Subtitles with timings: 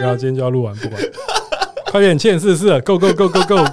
[0.00, 1.02] 然后今天就要录完，不管，
[1.90, 3.64] 快点，七点四十四，Go Go Go Go Go！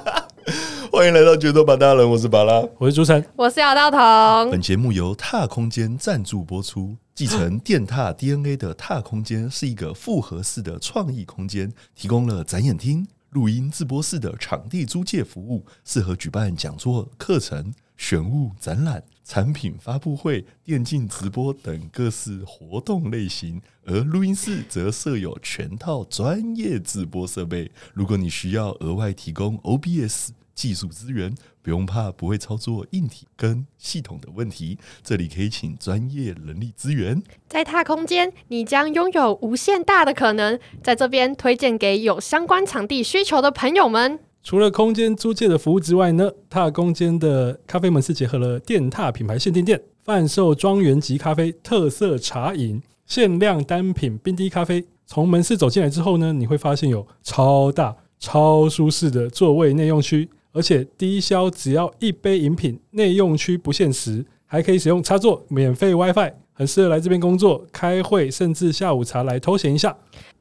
[0.92, 4.50] 欢迎来到决斗吧大人，我是巴拉，我是朱晨，我是姚道彤。
[4.50, 6.96] 本节目由踏空间赞助播出。
[7.14, 23.62] 继承电踏 DNA 的踏空间是一个复合式的创意空间，提供了展演厅、录音直播室的场地租借服务，适合举办讲座、课程、选物、展览、产品发布会、电竞直播等各式活动类型。
[23.84, 27.70] 而录音室则设有全套专业直播设备。
[27.94, 37.22] 如果你需要额外提供 OBS 技术资源，不用怕不会操作硬体跟系统的问题，这里可以请专业人力资源。
[37.48, 40.60] 在踏空间，你将拥有无限大的可能。
[40.82, 44.20] 在这边推荐给有相关场地需求的朋友们。
[44.46, 54.86] 除了空间租借的服务之外呢，踏空间的咖啡门市结合了电踏品牌限定店，贩售庄园级咖啡、特色茶饮、限量单品冰滴咖啡。
[55.08, 60.30] 从门市走进来之后呢，你会发现有超大、超舒适的座位内用区。
[60.52, 69.98] 而且低消只要一杯饮品，内用区不限时，还可以使用插座，免费 WiFi，很适合来这边工作、开会，甚至下午茶来偷闲一下。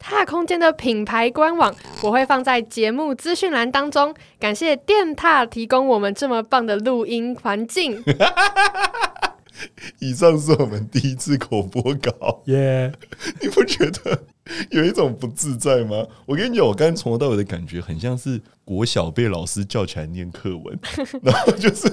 [0.06, 8.04] 踏空间的品牌官网我会放在节目资讯栏当中，感谢电踏提供我们这么棒的录音环境。
[10.00, 12.92] 以上是我们第一次口播稿，耶
[13.40, 14.24] 你不觉得
[14.70, 16.06] 有一种不自在吗？
[16.26, 20.78] 我跟你讲，我刚刚从头到尾的感觉很像是国小被老师叫起来念课文，
[21.22, 21.90] 然后就是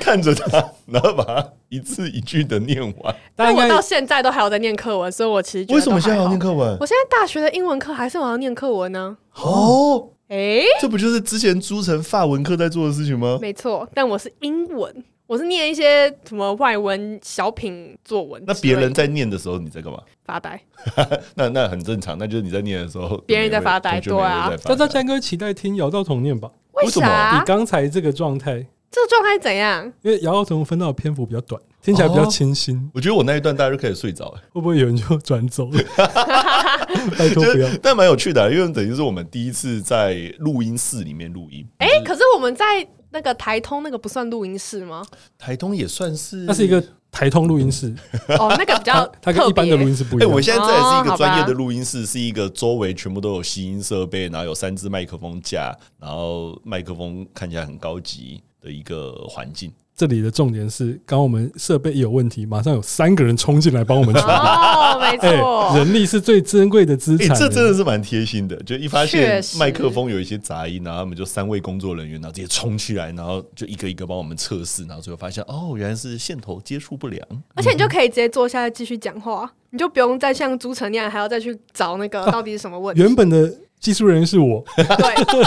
[0.00, 3.16] 看着他，然后把他一字一句的念完。
[3.34, 6.76] 但我到现在都还有在念课文，所以我其实为什么现在还要念课文？
[6.78, 9.16] 我现在大学的英文课还是我要念课文呢？
[9.34, 13.38] 哦，哎、欸，这不就是之前朱晨法文课在做的事情吗？
[13.40, 15.04] 没错，但我是英文。
[15.28, 20.00] 我是念一些什么外文小品作文，那别人在念的时候你在干嘛？
[20.24, 20.58] 发呆。
[21.36, 24.50] 那那很正常，那就是你在念的时候， 别人在发呆，对啊。
[24.64, 26.50] 大家应该期待听姚道彤念吧？
[26.72, 27.38] 为什么？
[27.38, 29.84] 你刚才这个状态，这个状态怎样？
[30.00, 32.78] 因为姚道彤分到的篇幅比较短，听起来比较清新。
[32.78, 35.78] 哦、我觉得我那一段大家就可以睡着，会不会有人就转走了？
[37.18, 37.68] 拜托不要。
[37.82, 41.68] 但蛮有趣的，因为等于是我们第一次在录音室里面录音。
[41.80, 42.64] 哎、欸，可是我们在。
[43.10, 45.04] 那个台通那个不算录音室吗？
[45.36, 47.94] 台通也算是，那是一个台通录音室。
[48.38, 50.30] 哦，那个比较，它跟一般的录音室不一样。
[50.30, 59.72] 哎，我现在这也是一个专业的录音室，是一个周围全部都有吸音设备，然后有三支麦克风架，然后麦克风看起来很高级的一个环境。
[59.98, 64.32] 这里的重点是，刚我们设备一有问题，马上有三个人冲进来帮我们处理。
[64.32, 67.36] 哦，没错，人力是最珍贵的资产。
[67.36, 68.54] 这真的是蛮贴心的。
[68.62, 77.20] 就一发现麦克风有一些杂音，然后他们就三位工作人员，然后直接冲起来，然后就一个一个帮我们测试，然后最后发现哦，原来是线头接触不良。
[77.56, 83.02] 而且你就可以直接坐下来继续讲话，你就不用再像朱晨那样还要再去找那个到底是什么问题。
[83.02, 83.52] 原本的。
[83.80, 84.84] 技术人员是我，对，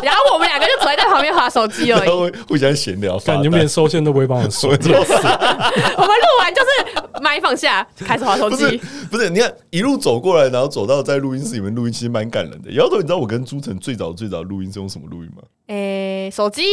[0.05, 2.09] 然后我们两个就只会在旁边划手机而已，
[2.47, 4.69] 互相闲聊，感觉你们连收线都不会帮我收。
[4.71, 8.79] 我们录完就是麦放下，开始划手机。
[9.09, 12.71] 不是，你看一路走过来，然后走到在录音室里面录音，其实蛮感人的。
[12.71, 15.43] 摇头，你知道我跟朱晨最早最早录音是用什么录音吗？
[15.67, 16.63] 诶、欸，手机。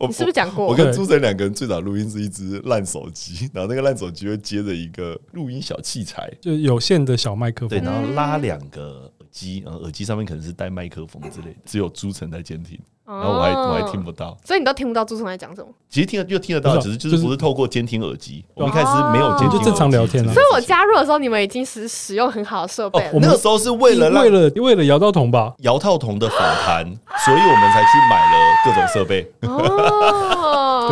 [0.00, 0.64] 你是不是讲过？
[0.64, 9.11] 我跟朱晨两个人最早录音是一只烂手机，然后那个烂手机会接着一个录音小器材，就有线的小麦克风，对，然后拉两个。
[9.32, 15.68] 机，然后耳机上面可能是带麦克风之类的，只有朱晨在监听，然后我还我还听不到，所以你都听不到朱晨在讲什么？
[15.88, 20.32] 其实听得就听得到，只是就是不是透过监听耳机，我们一开始没有监听，就正常聊天了。
[20.32, 23.10] 所以我加入的时候，你们已经是使用很好的设备。
[23.12, 26.84] 我那个时候是为了为了为了姚道彤吧，姚道彤的访谈，
[27.24, 29.48] 所以我们才去买了各种设备， 对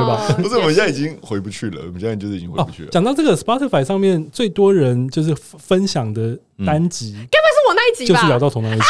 [0.07, 0.34] 吧？
[0.37, 2.91] 不是，我们现在已经回不去了，我们现在就是已经回不去了。
[2.91, 8.19] 讲到这个 Spotify 上面最多人就是分享的单集，该不会是我那一集吧？
[8.19, 8.85] 就是聊到同那一集。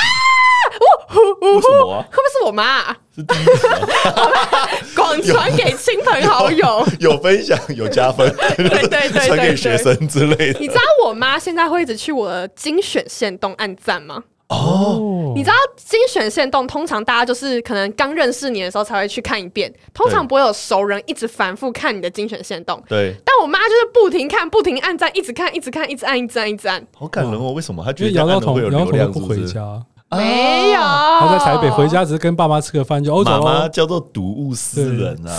[1.43, 2.05] 为什么啊？
[2.11, 2.97] 会不会是我妈？
[3.15, 4.69] 是第一集吗？
[4.97, 10.61] 广传给亲朋好友，有分享，有加分，对对对，传给学生之类的。
[10.61, 14.25] 你知道我妈现在会一直去我的精选线动按赞吗？
[14.51, 22.83] 哦，你知道精选线动通常大家就是可能刚认识你的时候才会去看一遍，通常不会有熟人一直反复看你的精选线动。
[22.89, 26.85] 对，但我妈就是不停看，不停按赞，一直看，一直看，一直按，一直按，一直按。
[26.97, 27.53] 好感人哦！
[27.53, 27.85] 为什么？
[27.85, 29.81] 她觉得摇到头会有流量不回家。
[30.17, 33.31] 没有，他在台北回家只是跟爸妈吃个饭就欧洲。
[33.31, 35.31] 妈妈叫做睹物思人啊，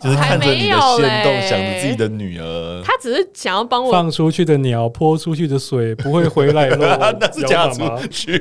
[0.00, 2.82] 就是看着你的限动，想着自己的女儿。
[2.84, 7.16] 他只是想要帮我放出去的鸟，泼出去的水不会回来了。
[7.18, 8.38] 那是嫁出去。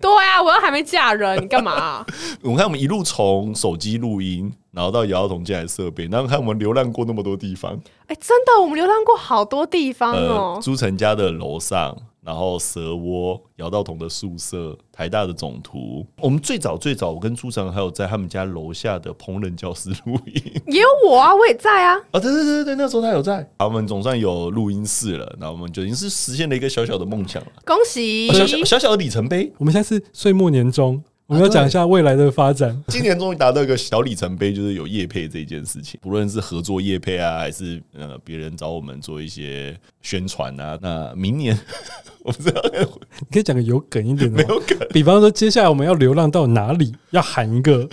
[0.00, 2.06] 对啊，我又还没嫁人，你干嘛？
[2.42, 7.72] 我看我们一路从手机录音，然后到姚道彤进来设备，然后看我们流浪过那么多地方。
[8.06, 10.60] 哎，真的，我们流浪过好多地方哦。
[10.62, 11.96] 朱晨家的楼上。
[12.28, 16.06] 然后蛇窝、姚道彤的宿舍、台大的总图。
[16.20, 21.96] 我们最早最早，我跟朱成还有在他们家楼下的烹饪教室录音，也有我啊，我也在啊。
[22.10, 23.48] 啊，对对对对，那时候他有在。
[23.60, 27.48] 我们总算有录音室了，那我们就已经是实现了一个小小的梦想了。
[27.64, 28.28] 恭喜！
[28.28, 29.50] 小小小小的里程碑。
[29.56, 31.02] 我们现在是岁末年终。
[31.28, 32.70] 我们要讲一下未来的发展。
[32.70, 36.00] 啊、 今年终于达到一个小里程碑，就是有业配这件事情。
[36.02, 41.54] 不论是合作业配啊，还是呃别人找我们做一些宣传啊，那明年
[42.24, 44.78] 我不知道，你可以讲个有梗一点的，没有梗。
[44.90, 46.94] 比方说，接下来我们要流浪到哪里？
[47.10, 47.86] 要喊一个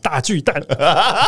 [0.00, 0.58] 大巨蛋，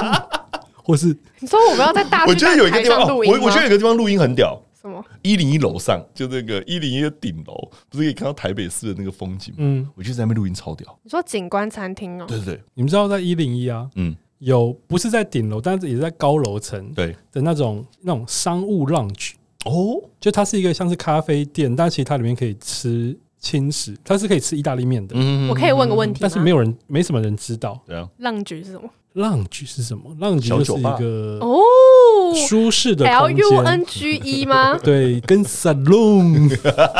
[0.82, 2.28] 或是你说我们要在大巨蛋？
[2.28, 4.58] 我觉得有一个地方，我我觉得有一个地方录音很屌。
[4.82, 5.02] 什么？
[5.22, 9.58] 一零一楼上就那个一零一的顶楼，不是可以看到台北市的那个风景吗？
[9.60, 10.98] 嗯，我觉得在那边录音超屌。
[11.02, 12.26] 你说景观餐厅哦？
[12.26, 13.88] 对对对，你们知道在一零一啊？
[13.94, 19.32] 嗯，有不是在顶楼，但是也是在高楼层对的那种那种商务 lounge
[19.64, 25.14] 哦，就它是一个像是咖啡店，但其实它里面可以吃轻食，它是可以吃意大利面的。
[25.16, 27.80] 嗯，我可以问个问题，但是没有人没什么人知道。
[27.86, 31.60] 对啊，lounge 是什么？lounge 是什么？lounge 就是一个哦。
[32.48, 34.78] 舒适的 L U N G E 吗？
[34.82, 36.48] 对，跟 salon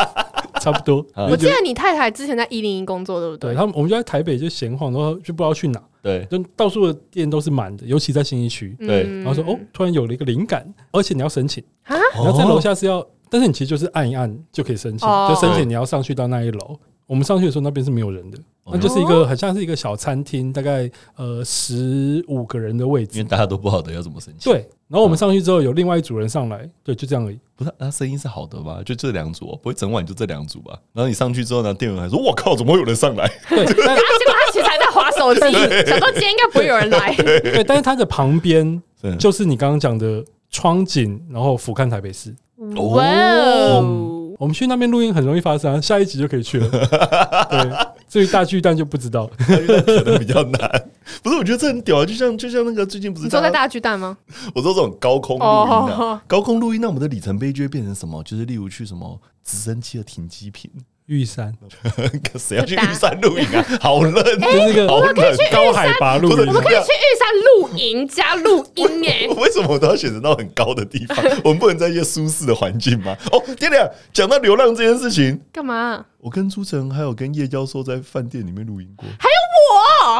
[0.61, 1.03] 差不多。
[1.15, 3.51] 我记得你太太之前在一零一工作，对不对？
[3.51, 5.81] 对，他们我们就在台北就闲晃，然后就不知道去哪。
[6.03, 8.75] 对，就到处的店都是满的，尤其在新一区。
[8.79, 16.77] 对，然后说哦，突然有了一个灵感，而且你要申请啊，你要在楼下是要，但是你其实就是按一按就可以申请，就申请你要上去到那一楼。
[17.07, 18.37] 我们上去的时候那边是没有人的。
[18.65, 24.51] 那就是一个很像是一个小餐厅，大概呃十五个人的位置，因为大家都不好的要怎么申请？
[24.51, 27.37] 对，然后我们上去之后有另外一组人上来，对，就这样而已。
[27.55, 28.81] 不是，那声音是好的吧？
[28.85, 30.79] 就这两组，不会整晚就这两组吧？
[30.93, 37.13] 然后你上去之后呢，店员还说：“我靠，怎么会有人上来？”对， 结果他其实还在划手机，想说今天应该不会有人来。
[37.15, 38.81] 对，但是他的旁边
[39.19, 42.33] 就是你刚刚讲的窗景，然后俯瞰台北市。
[42.75, 44.09] 哇哦！
[44.39, 46.69] 我们去那边录音很容易发生，下一集就可以去了。
[46.69, 47.71] 对，
[48.13, 50.89] 至于大巨蛋就不知道，可能比较难。
[51.23, 52.05] 不是，我觉得这很屌啊！
[52.05, 54.15] 就像就像那个最近不是你坐在大巨蛋吗？
[54.53, 58.21] 我说这种高空录音的，高空录音，那我们的里程碑就会变成什么？
[58.21, 60.69] 就是例如去什么直升机的停机坪。
[61.07, 61.53] 玉山，
[62.39, 63.65] 谁要去玉山露营啊？
[63.81, 69.27] 好冷，就是个我们可以去高海拔露营，我们可以去玉山露营加录音耶。
[69.37, 71.17] 为什么我都要选择到很高的地方？
[71.43, 73.15] 我们不能在一些舒适的环境吗？
[73.31, 76.05] 哦，爹娘，讲到流浪这件事情，干嘛？
[76.19, 79.35] 我跟朱成还有跟叶教授在饭店里面录音过，还有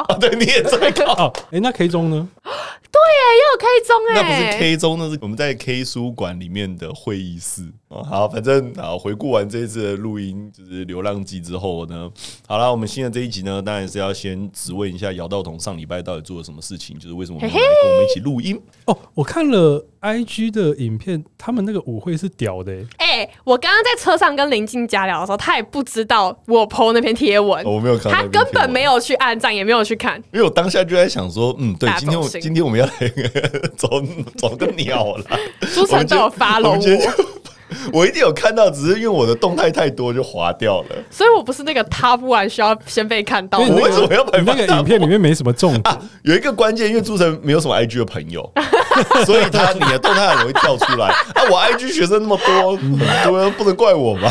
[0.09, 1.31] 我，对，你也在搞。
[1.49, 2.27] 哎，那 K 中呢？
[2.43, 7.71] 对耶，也有 K 中哎，那不是 K 中，那是我们在 K 书馆里面的会议室。
[7.93, 12.09] 哦，好，反正好，回顾完这一次的录音，就是《流浪记》之后呢，
[12.47, 18.59] 好了，我们新的这一集呢，当然是要先质问一下姚道彤上礼拜到底做了什么事情，就是为什么没有来跟我们一起录音？
[18.85, 22.87] 哦，我看了 IG 的影片，他们那个舞会是屌的欸。
[22.97, 32.91] 哎，我刚刚在车上跟林静佳聊的时候，他也不知道我 PO 那篇贴文，我没有看，他根本没有去按赞，也没有去看，因为我当下就在想说，嗯，对，今天我今天我们要来
[33.77, 33.87] 走
[34.35, 35.25] 走个鸟了，
[35.75, 37.33] 朱晨都有 follow 我。
[37.93, 43.59] 我一定有看到，只是因为我的动态太多就划掉了，所以我不是那个 top one 需要先被看到。
[43.59, 45.81] 我为什么要把那个影片里面没什么重点？
[45.93, 48.49] 啊、有一个关键，因为朱晨没有什么 IG 的朋友，
[49.25, 51.07] 所以他你的动态很容易跳出来。
[51.07, 54.29] 啊，我 IG 学生那么多，很多不能怪我吧？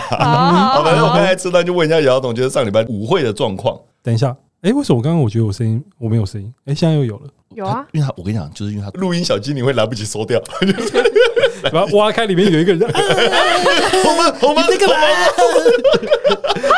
[0.75, 3.79] 好，反正我刚才吃饭就问一下姚董，就是上礼拜舞会的状况。
[4.03, 4.29] 等一下，
[4.63, 6.53] 哎、欸，为什么我刚刚我觉得我声音我没有声音？
[6.67, 7.23] 哎、欸，现在又有了。
[7.55, 10.41] 有啊，因为他我跟你讲，就是因为他录音小精灵会来不及收掉，
[11.63, 15.15] 把它挖开，里面有一个人，我们我们那个来，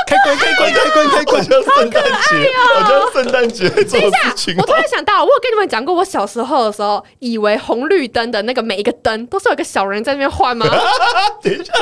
[0.06, 4.54] 开关开关开关开关，好像圣诞节，好像圣诞节做的事情。
[4.58, 10.66] 我突然想到，我有跟你们讲过，我小时候的时候，以为红绿灯的那个每一个灯都是有一个小人在那边换吗？
[11.42, 11.72] 等一下，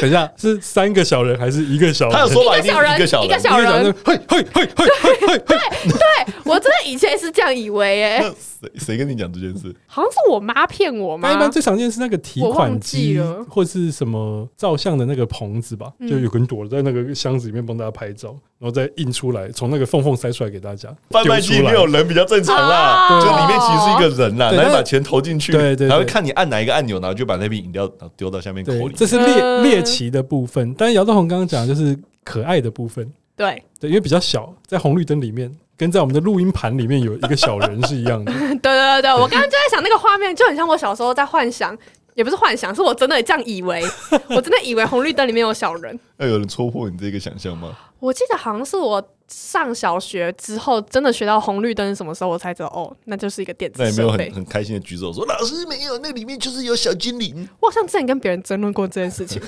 [0.00, 2.14] 等一下，是三个小人还是一个小人？
[2.14, 4.86] 他有说吧，一个小人，一个小人，一个小人，嘿嘿嘿嘿
[5.26, 5.56] 嘿，对
[5.88, 5.98] 对，
[6.44, 8.01] 我真的以前是这样以为。
[8.02, 9.74] 谁谁跟你讲这件事？
[9.86, 11.32] 好像是我妈骗我吗？
[11.32, 20.88] 一般最常见是那个提款机，或是什么照相的那个棚子吧，就有个人躲在那个箱子里面帮大家拍照，然后再印出来，从那个缝缝塞出来给大家。
[21.10, 28.94] 贩卖机里面有人比较正常啦，就里面其实是一个人啦，然后把钱投进去，对对，然后看你按哪一个按钮，然后就把那瓶饮料丢到下面口里。
[28.96, 33.12] 这是猎猎奇的部分，但是姚道红刚刚讲的就是可爱的部分。
[33.34, 35.50] 对对，因为比较小，在红绿灯里面。
[35.82, 38.32] 跟在我们的录音盘里面有一个小人是一样的。
[38.32, 41.76] 对对对对， 我刚刚就在想那个画面，就很像我小时候在幻想，
[42.14, 43.82] 也不是幻想，是我真的这样以为，
[44.30, 45.98] 我真的以为红绿灯里面有小人。
[46.18, 47.76] 那有人戳破你这个想象吗？
[47.98, 53.90] 我记得好像是我上小学之后，真的学到红绿灯是什么时候，我才知道哦，那就是一个电子设备。
[53.90, 57.48] 那也没有很很开心的举手说：“老师没有，那里面就是有小精灵。
[57.58, 59.42] ”我好像之前跟别人争论过这件事情。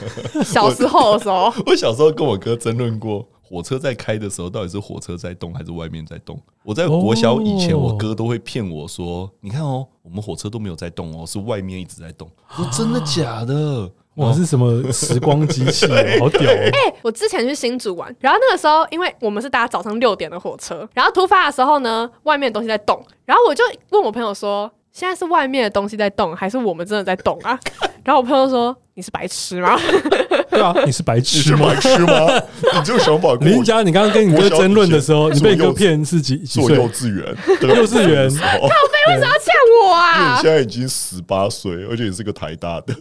[0.45, 6.37] 小时候的时候，我小时候跟我哥争论过，火车在开的时候，到底是火车在动还是外面在动？
[6.65, 15.87] 我在国小以前，我哥都会骗我说：“你看哦，我们火车都没有在动哦，是外面一直在动。”我说：“真的假的？”哇，是什么时光机器？
[16.19, 16.55] 好屌哦！
[16.73, 27.59] 哎、欸，我之前去新竹玩，然后那个时候，因为我们是搭早上六点的火车，然后出发的时候呢，外面的东西在动，然后我就问我朋友说：“现在是外面的东西在动，还是我们真的在动啊？”
[28.05, 29.77] 然后我朋友说：“你是白痴吗？”
[30.49, 31.67] 对啊，你是白痴吗？
[31.75, 32.41] 白痴吗？
[32.79, 33.35] 你这个想把。
[33.41, 36.77] 林家，你刚刚跟你哥争论的时候，你被哥骗是几几岁？
[36.77, 37.27] 幼稚园，
[37.63, 38.31] 幼稚园。
[38.31, 40.17] 靠北为什么要呛我啊？
[40.17, 42.95] 因为你现在已经十八岁，而且你是个台大的。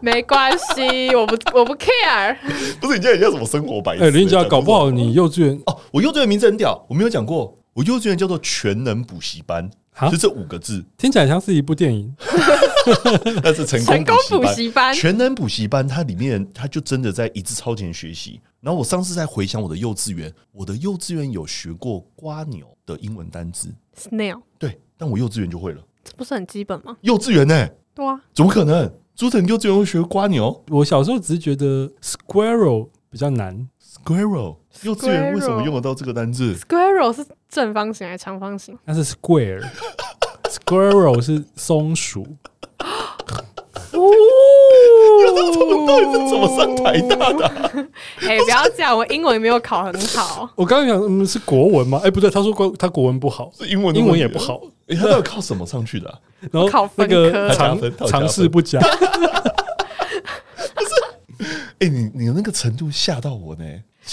[0.00, 2.34] 没关系，我不我不 care。
[2.80, 4.02] 不是你现在叫什么生活白痴？
[4.02, 9.70] 哎，林家，搞不好你幼稚园哦，我幼稚园名字很屌，我没有讲过，我幼稚园叫做全能补习班。
[10.10, 12.14] 就这五个字，听起来像是一部电影。
[13.42, 15.86] 那是成功补习班，全能补习班。
[15.88, 18.40] 它里面，它就真的在一直超前学习。
[18.60, 24.42] 然后我上次在回想我的幼稚园，我的幼稚园有学过瓜牛的英文单字 snail。
[24.58, 26.96] 对，但我幼稚园就会了，这不是很基本吗？
[27.00, 27.74] 幼稚园呢、欸？
[27.94, 28.92] 对啊，怎么可能？
[29.14, 30.64] 朱晨幼稚园会学瓜牛？
[30.68, 33.66] 我小时候只是觉得 squirrel 比较难。
[34.04, 38.78] squirrel，幼稚园为什么用得到这个单字？squirrel 是正方形还是长方形？
[38.84, 39.64] 那是 square。
[40.44, 42.26] squirrel 是松鼠。
[43.92, 44.10] 哦，
[45.86, 47.70] 到底是怎么上台大的、啊？
[48.22, 50.50] 哎、欸，不要这样，我英文没有考很好。
[50.54, 51.98] 我刚刚讲，嗯，是国文吗？
[52.02, 54.60] 哎、欸，不对，他说国他国文不好，是英文，英文也不好。
[54.88, 56.18] 哎、欸，他到底靠什么上去的、啊？
[56.52, 58.78] 然后考那个常常识不佳。
[60.74, 60.84] 不
[61.44, 63.64] 是，哎、欸，你你那个程度吓到我呢。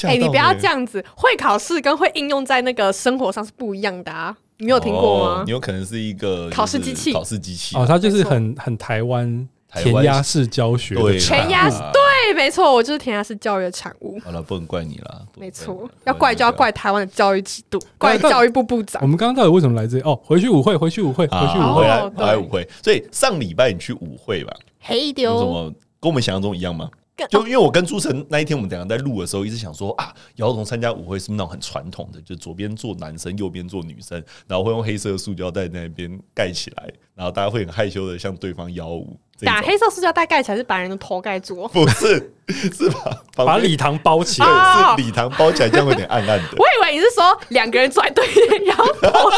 [0.03, 4.35] 哎、欸，你不要这样子，会考试跟会应用在那个生活上是不一样的啊。
[4.57, 5.41] 你有听过吗？
[5.41, 14.19] 哦、你有可能是一个考试机器，考试机器、啊、哦，它就是很很台湾填鸭式教学，对，填鸭对，没错，我就是填鸭式教育的产物。
[14.23, 19.01] 好了，不能怪你了，没错，要怪就要怪台湾的教育制度，怪教育部部长。
[19.01, 20.03] 我们刚刚到底为什么来这里？
[20.03, 22.67] 哦，回去舞会，回去舞会，回去舞会，哦、来舞会。
[22.83, 24.53] 所以上礼拜你去舞会吧？
[24.79, 26.87] 黑丢，怎么跟我们想象中一样吗？
[27.27, 39.17] 就因为我跟朱晨那一天，我们两个在录的时候，一直想说啊，姚童参加舞会是不是那种很传统的，就左边坐男生，右边坐女生，然后会用黑色的塑胶袋在那边盖起来，然后大家会很害羞的向对方邀舞。
[39.45, 41.67] 打黑色塑胶袋盖起来是把人的头盖住？
[41.69, 42.89] 不是，是
[43.35, 44.47] 把 把礼堂包起来，
[44.95, 46.43] 是礼堂包起来，这样会有点暗暗的。
[46.57, 49.31] 我以为你是说两个人坐在对面，然后头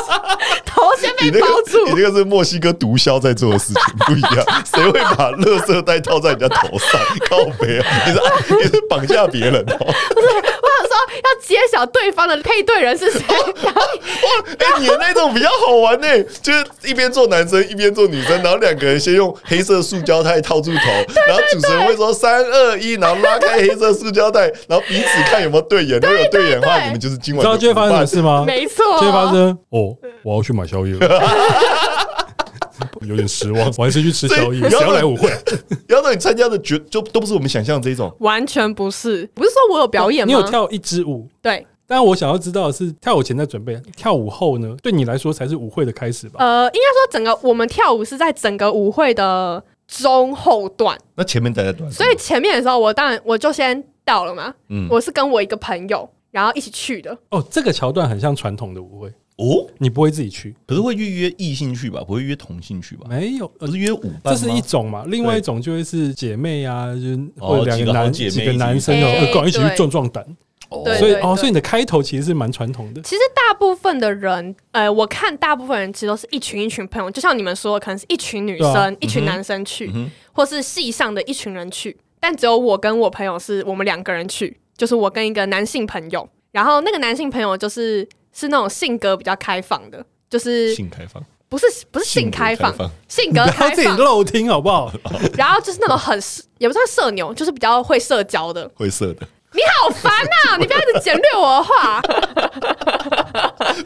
[0.65, 1.85] 头先被包住。
[1.85, 4.45] 你那个是墨西哥毒枭在做的事情，不一样。
[4.65, 6.99] 谁会把垃圾袋套在人家头上？
[7.29, 7.85] 靠北啊！
[8.07, 9.77] 你是你是绑架别人哦？
[10.13, 10.27] 不是，
[10.61, 13.21] 我想说要揭晓对方的配对人是谁。
[13.29, 19.83] 哇，哎，你的那种比较好玩呢，就是一边做男生一边做女生，然后两个人先用黑色。
[19.83, 20.79] 塑胶袋套住头，
[21.27, 25.99] 然后主持人会说三二一，然后拉开黑色塑胶袋，然后彼此看有没有对眼。
[25.99, 27.41] 如果有对眼的话，你们就是今晚。
[27.43, 28.43] 知道就会发生什么事吗？
[28.47, 29.49] 没错，就会发生。
[29.69, 30.99] 哦，我要去买宵夜了，
[33.07, 33.67] 有点失望。
[33.77, 34.61] 我还是去吃宵夜。
[34.61, 35.29] 不要来舞会，
[35.89, 39.29] 要让你参加的绝就都不是我们想象的这种，完全不是。
[39.33, 40.33] 不是说我有表演吗？
[40.33, 41.65] 你有跳一支舞，对。
[41.85, 44.75] 但我想要知道的是，跳舞前在准备，跳舞后呢？
[44.81, 46.37] 对你来说才是舞会的开始吧？
[46.39, 49.63] 呃，应该说整个我们跳舞是在整个舞会的。
[49.85, 54.51] 中后段，那前面大家段，所以前面的时候，我当然我就先到了嘛。
[54.69, 57.15] 嗯，我是跟我一个朋友，然后一起去的。
[57.29, 62.01] 哦，这个桥段很像传统的舞会哦，你不会自己去，可是会预约异性去吧？
[62.05, 63.07] 不会约同性去吧？
[63.09, 64.33] 没有，而是约舞伴。
[64.33, 65.03] 这是一种嘛？
[65.07, 70.23] 另外一种就会是姐妹啊，就或两个男几个男生哦，搞一起去壮壮胆。
[70.83, 73.01] 对，所以哦，所以你的开头其实是蛮传统的。
[73.03, 81.95] 其实大部分的人，呃，我看大部分人其实都是一群一群朋友，就像你们说，可能是一群女生、啊、一群男生去，嗯、或是系上的一群人去。
[82.19, 86.27] 但只有我跟我朋友是我们两个人去，就是我跟一个男性朋友。
[86.51, 92.75] 然后那个男性朋友就是是那种性格比较开放的，就是性开放，不是不是性开放，
[93.07, 94.91] 性格 开放，自己漏听好不好？
[95.37, 96.19] 然后就是那种很
[96.57, 99.27] 也不算社牛，就是比较会社交的，会社的。
[99.55, 100.57] 你好烦呐！
[100.59, 102.01] 你不要一直简略我的话。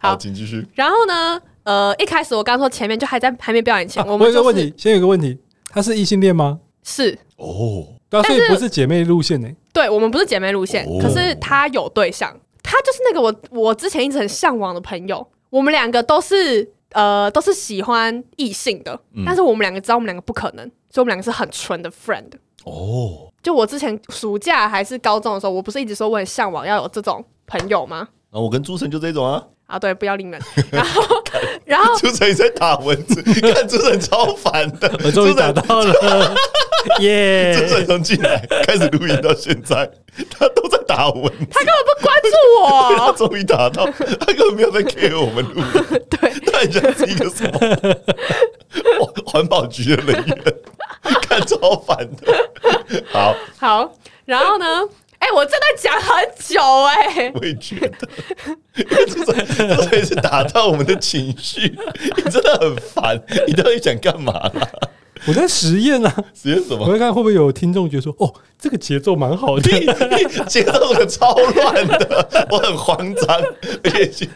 [0.02, 0.66] 好，请继续。
[0.74, 1.42] 然后呢？
[1.64, 5.38] 呃，一开始我刚说前面就还在还没表演前，我们有个问题，先有个问题，
[5.68, 6.58] 他是异性恋吗？
[6.82, 9.50] 是哦，但是不是姐妹路线呢？
[9.74, 12.34] 对，我们不是姐妹路线，可是他有对象，
[12.70, 15.26] 他就是那个我我之前一直很向往的朋友。
[15.50, 22.34] 我们两个都是呃都是喜欢异性的，但是我们两个知道我们两个不可能，所以我们两个是很纯的 friend。
[22.66, 23.32] 哦。
[23.42, 28.10] 就我之前暑假还是高中的时候，我不是一直说我很向往要有这种朋友吗？
[28.32, 29.42] 啊我跟朱晨就这种啊。
[29.68, 30.42] 啊，对，不要脸人。
[30.72, 31.04] 然后，
[31.66, 33.22] 然后朱晨也在打蚊子，
[33.54, 34.90] 看朱晨超烦的。
[35.04, 36.36] 我终于打到了，
[37.02, 37.54] 耶！
[37.60, 39.90] 朱晨从进来开始录音到现在，
[40.30, 42.96] 他都在打蚊子，他根本不关注我。
[42.98, 46.02] 他终于打到，他根本没有在 care 我们录音。
[46.10, 50.38] 对，他很像是一个什么环保局的人员，
[51.28, 53.04] 看超烦的。
[53.12, 53.94] 好，好，
[54.24, 54.66] 然后呢？
[55.20, 58.08] 哎、我真的讲很久哎、我也觉得，
[58.74, 61.78] 这这这是打到我们的情绪，
[62.16, 63.22] 你真的很烦。
[63.48, 64.70] 你到底想干嘛啦？
[65.28, 66.86] 我在实验啊，实验什么？
[66.86, 73.42] 我在看会不会有听众觉得说，哦，这个节奏蛮好的，节奏很超乱的， 我很慌张，
[73.84, 74.28] 而且。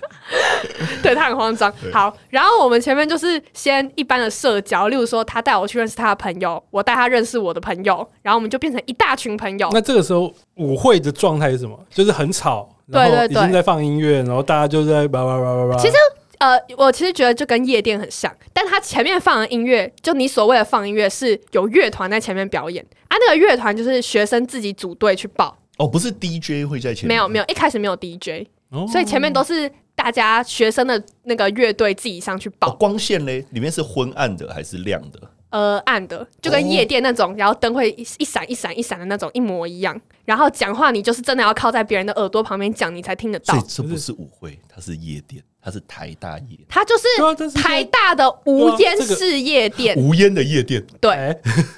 [1.04, 1.72] 对，他很慌张。
[1.92, 9.70] 好，然后我们前面就是先一般的社交，例如说他带我去认识他的朋友，我带他认识我的朋友，然后我们就变成一大群朋友。
[9.74, 11.78] 那这个时候舞会的状态是什么？
[11.90, 15.78] 就是很吵，然后已经在放音乐，然后大家就在叭叭叭叭叭。
[15.78, 15.94] 其实
[16.42, 25.56] 呃，我其实觉得就跟夜店很像，但他前面放的音乐，就你所谓的放音乐是有乐团在前面表演啊，那个乐团就是学生自己组队去报。
[25.78, 27.10] 哦，不是 DJ 会在前面？
[27.10, 29.72] 没有没有，一开始没有 DJ，哦，所以前面都是。
[29.94, 32.70] 大家学生的那个乐队自己上去报。
[32.70, 35.20] 哦、光线嘞，里面是昏暗的还是亮的？
[35.52, 40.00] 呃，暗的，就跟夜店那种，哦、然后灯会一闪一闪一闪的那种一模一样。
[40.26, 43.54] 然后讲话，你就是真的要靠在别人的耳朵旁边讲，你才听得到。
[43.54, 50.84] 所以这不是舞会，它是夜店，它是台大夜，它就是台大的无烟式夜店，无烟的夜店。
[51.00, 51.12] 对，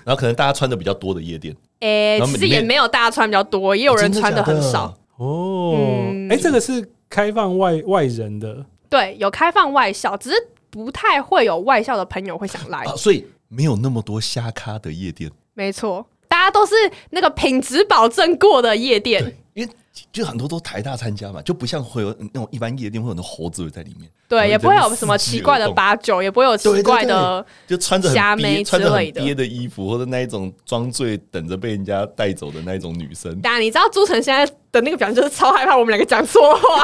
[0.04, 1.56] 然后可能大家穿的比较多的夜店。
[1.80, 4.98] 哎、欸，其实也没有大家穿比较多，也有人穿的很少。
[5.18, 6.90] 哦，哎、嗯欸，这个是。
[7.10, 10.36] 开放外外人的，对，有开放外校，只是
[10.72, 13.24] 不太会有外校的朋友会想来，啊、所以
[13.56, 15.32] 没有那么多虾咖的夜店。
[15.54, 16.74] 没错，大家都是
[17.12, 19.24] 那个品质保证过的夜店。
[19.54, 19.72] 因为
[20.12, 33.40] 就很多都台大参加嘛，就不像会有那种一般夜店会有很多猴子在里面，对，也不会有什么奇怪的八九，也不会有奇怪的，就穿着瞎妹之类的憋的衣服，或者那一种装醉等着被人家带走的那一种女生。
[33.42, 36.84] 当然，你知道朱晨现在的那个表情就是超害怕我们两个讲错话，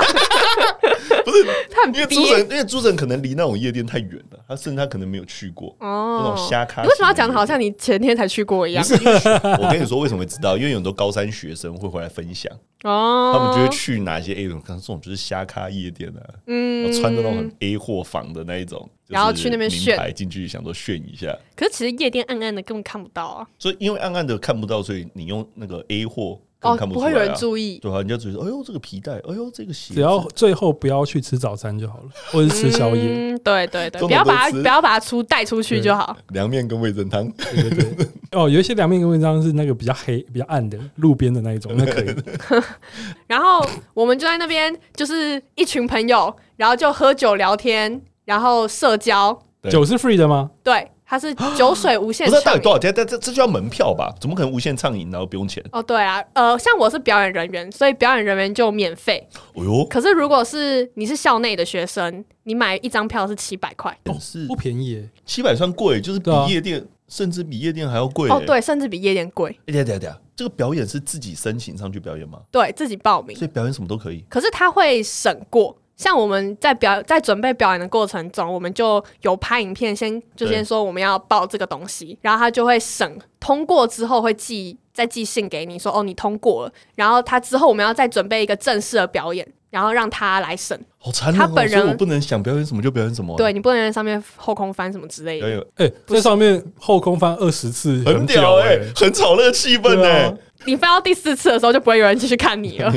[1.25, 6.83] 不是 他很因为朱晨，因为朱晨可能离那种夜店太远了，他甚至他可能没有去过哦，那种瞎咖。
[6.83, 8.85] 你为什么要讲的好像你前天才去过一样？
[9.59, 10.55] 我跟你说为什么会知道？
[10.55, 12.51] 因为有很多高三学生会回来分享
[12.83, 21.37] 哦，他们就会去哪些 A 种，可能这种就是瞎咖夜店啊，嗯，穿着那种很 A 货房的那一种，然后去那边炫进去，想说炫一下。
[21.55, 26.39] 可是其实夜店暗暗的根本看不到啊，所以因为暗暗的看不到，所以你用那个 A 货。
[26.61, 33.01] 哦，不会有人注意，对啊，人家注意说，哎呦，这个皮带，哎呦，这个鞋，只要最后不要去吃早餐就好了， 或者是吃宵夜。
[33.03, 36.17] 嗯，对对对，不要把它不要把它出带出去就好。
[36.29, 38.07] 凉面跟味噌汤，对对对。
[38.31, 42.13] 哦，有一些凉面跟味噌汤是那个比较黑、比较暗的路边的那一种， 那可以。
[43.27, 49.37] 然后我们就在那边，就是一群朋友，然后就喝酒聊天，然后社交。
[49.69, 50.51] 酒是 free 的吗？
[50.63, 50.91] 对。
[51.09, 52.93] 它是酒水无限， 不是到底多少钱？
[52.93, 54.13] 这这这就要门票吧？
[54.21, 55.63] 怎么可能无限畅饮然后不用钱？
[55.71, 59.27] 哦，对啊，呃，像我是表演人员，所以表演人员就免费。
[59.55, 59.85] 哦呦！
[59.85, 65.09] 可是如果是你是校内的学生，你买一张票是七百块，是不便宜耶。
[65.25, 68.29] 七百算贵，就是比夜店，甚至比夜店还要贵。
[68.29, 69.49] 哦，对，甚至比夜店贵。
[69.65, 70.11] 哎对对对！
[70.35, 72.39] 这个表演是自己申请上去表演吗？
[72.51, 74.23] 对，自己报名，所以表演什么都可以。
[74.29, 75.75] 可是他会审过。
[75.99, 90.79] 像我们在表在准备表演的过程中，我们就有拍影片，先就先说我们要报这个东西，然后他就会审通过之后会寄再寄信给你说哦，你通过了，然后他之后我们要再准备一个正式的表演，然后让他来审。
[90.97, 91.47] 好残忍哦！
[91.47, 95.65] 他本人我不能想表演什么就表演什么，对，你不能在上面后空翻什么之类的。
[95.75, 100.33] 哎，在上面后空翻二十次，很屌哎，很炒那个气氛哎。
[100.65, 102.93] 你翻到第四次的时候，就不会有人继续看你了。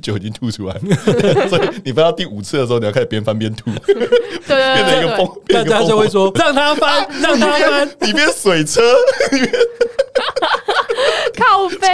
[0.00, 3.68] 酒已经吐出来了，所以你翻到第五次的时候，你要开始边翻边吐。
[3.82, 4.06] 对对
[4.46, 8.80] 对，变成一个疯，大家就会说让他翻，让他翻， 里面水车，
[9.32, 9.50] 里面
[11.36, 11.88] 靠背，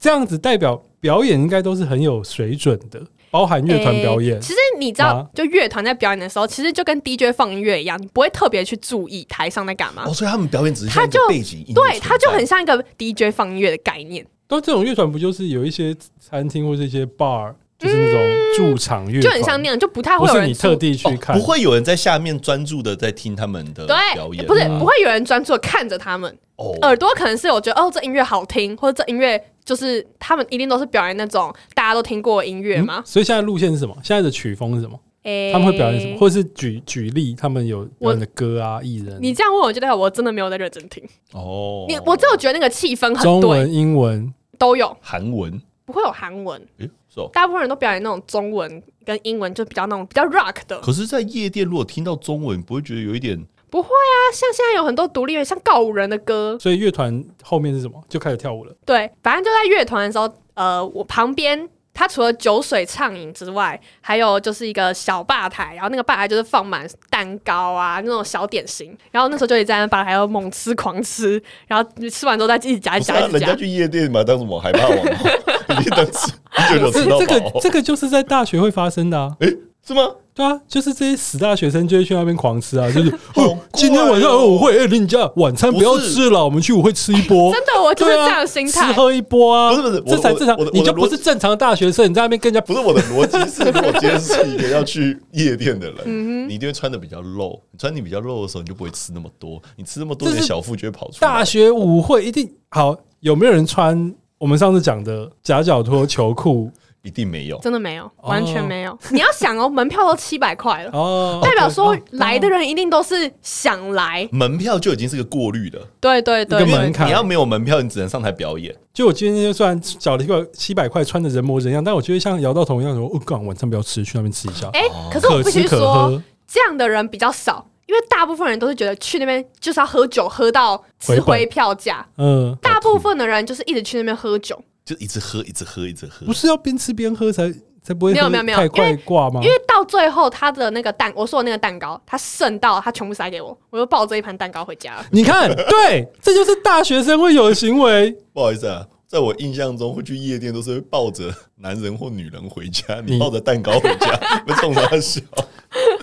[0.00, 3.00] 这样子代表表演应该都是很有水准的。
[3.30, 10.02] 包含乐团表演、欸，其实你知道，就乐团在表演的时候，其实就跟 DJ 放音乐一样，你不会特别去注意台上在干嘛。
[10.04, 14.26] 哦，所以他们表演只是他就背景音，对，他就很像一个 DJ 放音乐的概念。
[14.48, 18.20] 都这种乐团不就是有一些餐厅或是一些 bar，就是那种
[18.56, 26.32] 驻场乐、嗯，就很像那样，就不太会有人你特地去看、哦，不会有人在下面专注的在听他们的表演，不是不会有人专注的看着他们。
[26.56, 29.42] 哦，耳朵可能是我觉得哦，这音乐好听，或者这音乐。
[29.62, 33.02] 就是他们一定都是表演那种大家都听过的音乐吗、嗯？
[33.06, 33.94] 所以现在路线是什么？
[34.02, 34.98] 现在的曲风是什么？
[35.24, 36.18] 欸、他们会表演什么？
[36.18, 39.16] 或者是举举例，他们有表演的歌啊、艺人？
[39.20, 41.84] 你这样问，我觉得我真的没有在认真听哦。
[41.88, 50.80] 你我只有觉得那个气氛很对，中文、英文都有，韩文不会有韩文，诶，是哦，大部分人都表演那种中文跟英文，就比较那种比较 rock 的。
[50.80, 53.42] 可是，在夜店如果听到中文，不会觉得有一点？
[53.68, 56.56] 不会啊，像现在有很多独立乐，像告五人的歌。
[56.60, 58.02] 所以乐团后面是什么？
[58.08, 58.74] 就开始跳舞了。
[58.84, 61.68] 对，反正就在乐团的时候，呃，我旁边。
[61.92, 68.96] 他除了酒水畅饮之外，还有就是一个小吧台，然后那个吧台就是放满蛋糕啊，那种小点心。
[69.10, 73.38] 然后那时候就一直在那吧台要猛吃狂吃，然后吃完之后再继续夹一夹一夹。
[73.38, 74.96] 人家去夜店嘛，当什么害怕王？
[74.98, 76.32] 一定能吃，
[76.80, 77.26] 就吃到饱。
[77.26, 79.36] 这个这个就是在大学会发生的啊？
[79.40, 79.56] 诶
[79.90, 80.08] 是吗？
[80.32, 87.52] 对啊，就是这些死大学生就会去那边狂吃啊， 就是哦，今天晚上有舞会，哎，你家晚餐不要吃了，我们去舞会吃一波。
[87.52, 90.56] 真的，我就是这样的心态，吃喝一波啊，不是不是，这才正常。
[90.72, 101.28] 你就不是正常的大学生，你在那边更加不是我的逻辑是， 如果今天是一个要去夜店的人，你一定会穿的比较露，你穿你比较露的时候，你就不会吃那么多，你吃那么多，你的小腹就会跑出来。
[101.28, 106.70] 大学舞会一定好，有没有人穿我们上次讲的夹脚拖球裤？
[107.02, 108.98] 一定没有，真的没有，完全没有。
[109.10, 114.28] 你要想哦，门票都七百块了，哦，代表说来的人一定都是想来。
[114.32, 117.06] 门票就已经是个过滤的，对对对，门槛。
[117.06, 118.74] 你要没有门票，你只能上台表演。
[118.92, 124.68] 就我今天就算缴了一个七百块，穿的人模人样，但我觉得像姚道彤一样，说我刚晚上不要吃，去那边吃一下。
[124.72, 132.06] 哎，可是我必须说，这样的人比较少，因为大部分人都是觉得去那边就是要喝酒，喝到吃回票价。
[132.18, 134.62] 嗯，大部分的人就是一直去那边喝酒。
[134.90, 137.48] 就一直喝，一直喝，一直喝，不是要边吃边喝才
[137.80, 139.40] 才不会没有没有没有太快挂吗？
[139.40, 145.06] 因为到最后他的那个蛋，我说的那个蛋糕，他剩到他全部塞给我，我就抱着一盘蛋糕回家了。
[145.12, 148.10] 你看，对，这就是大学生会有的行为。
[148.32, 155.20] 不好意思啊，在我印象中，会去夜店都是会抱着男人或女人回家，你抱着蛋糕回家， 被冲他笑。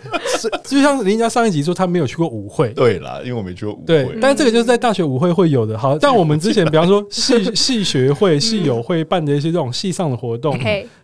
[0.63, 3.85] 就像人家上一集说他没有去过舞会，对啦，因为我没去过舞会。
[3.85, 5.77] 对，但这个就是在大学舞会会有的。
[5.77, 10.57] 好，像我们之前比方说 系系学会、系友会办的一些这种系上的活动，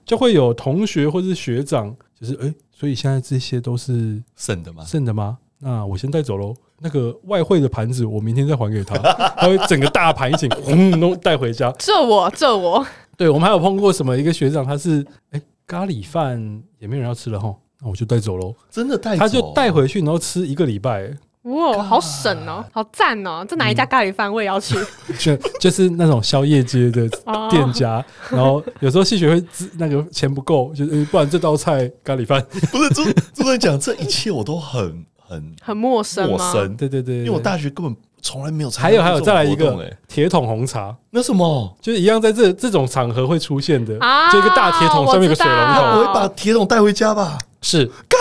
[0.05, 4.83] 就会有同学或是学长，就是哎，所以现在这些都是剩的吗？
[4.85, 5.37] 剩的吗？
[5.59, 6.53] 那我先带走喽。
[6.85, 8.97] 那个外汇的盘子，我明天再还给他，
[9.39, 11.73] 他会整个大盘一起轰都带回家。
[11.79, 17.55] 这我这我，对我们还有碰过什么一个学长，他是哎咖喱饭也没有人要吃了哈。
[17.83, 21.11] 那我就带走喽，真的带，他就带回去，然后吃一个礼拜。
[21.43, 23.45] 哇，好省哦，好赞哦！
[23.45, 24.77] 这哪一家咖喱饭我也要去？
[25.19, 27.05] 就就是那种宵夜街的
[27.51, 29.45] 店家，然后有时候戏学会
[29.77, 32.41] 那个钱不够，就是不然这道菜咖喱饭
[32.71, 32.89] 不是。
[32.91, 36.73] 就就在讲这一切，我都很很很陌生，陌生。
[36.77, 37.93] 对对对，因为我大学根本
[38.23, 38.87] 从来没有参加。
[38.89, 41.77] 还有还有，再来一个铁桶红茶，那什么？
[41.79, 43.93] 就是一样在这这种场合会出现的，
[44.31, 47.37] 就一个大铁桶上面有个水龙头，我会把铁桶带回家吧。
[47.61, 47.85] 是。
[48.09, 48.19] 干，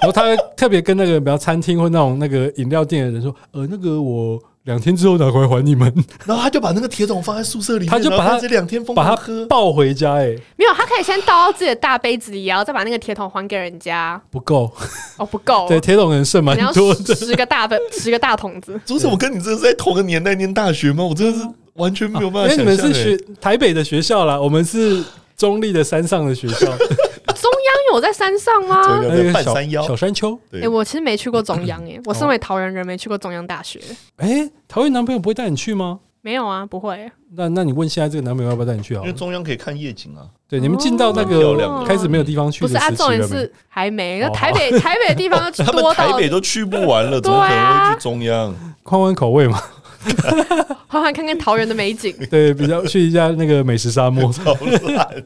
[0.00, 5.92] 然后他特别跟那个比较餐厅或那种那个饮料店的人说，呃，那个我两天之后拿回来还你们。
[6.24, 10.14] 然后他就把那个铁桶放在宿舍里面，他就把他这两天把它抱回家。
[10.14, 14.20] 哎，没有，他可以先倒到自己的大杯子里，然后再把那个铁桶还给人家。
[14.30, 14.72] 不够
[15.18, 15.66] 哦，不够。
[15.70, 18.80] 对，铁桶能剩蛮多的，十个大杯，十个大桶子。
[18.86, 21.04] 主持人，我跟你真的是在同个年代念大学吗？
[21.04, 21.44] 我真的是
[21.74, 22.50] 完全没有办法。
[22.52, 25.02] 因为你们是学台北的学校啦，我们是
[25.36, 26.66] 中立的山上的学校。
[27.72, 29.02] 中央有在山上吗？
[29.32, 30.38] 半山腰、小山丘。
[30.60, 33.80] 哎，我其实没去过中央，哎，我身为桃园人，没去过中央大学。
[34.16, 36.00] 哎，桃园男朋友不会带你去吗？
[36.24, 37.10] 没有啊，不会。
[37.34, 39.00] 那那你问现在这个男朋友要不要带你去啊？
[39.00, 40.22] 因为中央可以看夜景啊。
[40.48, 44.20] 对，你们进到那个开始没有地方去，不是啊，重点是还没。
[44.20, 48.54] 那台北 台北的地方多到台北都去不完了， 怎么可能会去中央？
[48.84, 49.60] 宽宽口味嘛。
[50.86, 55.24] 好好看看桃园的美景， 对，比较去一下那个美食沙漠， 超烂。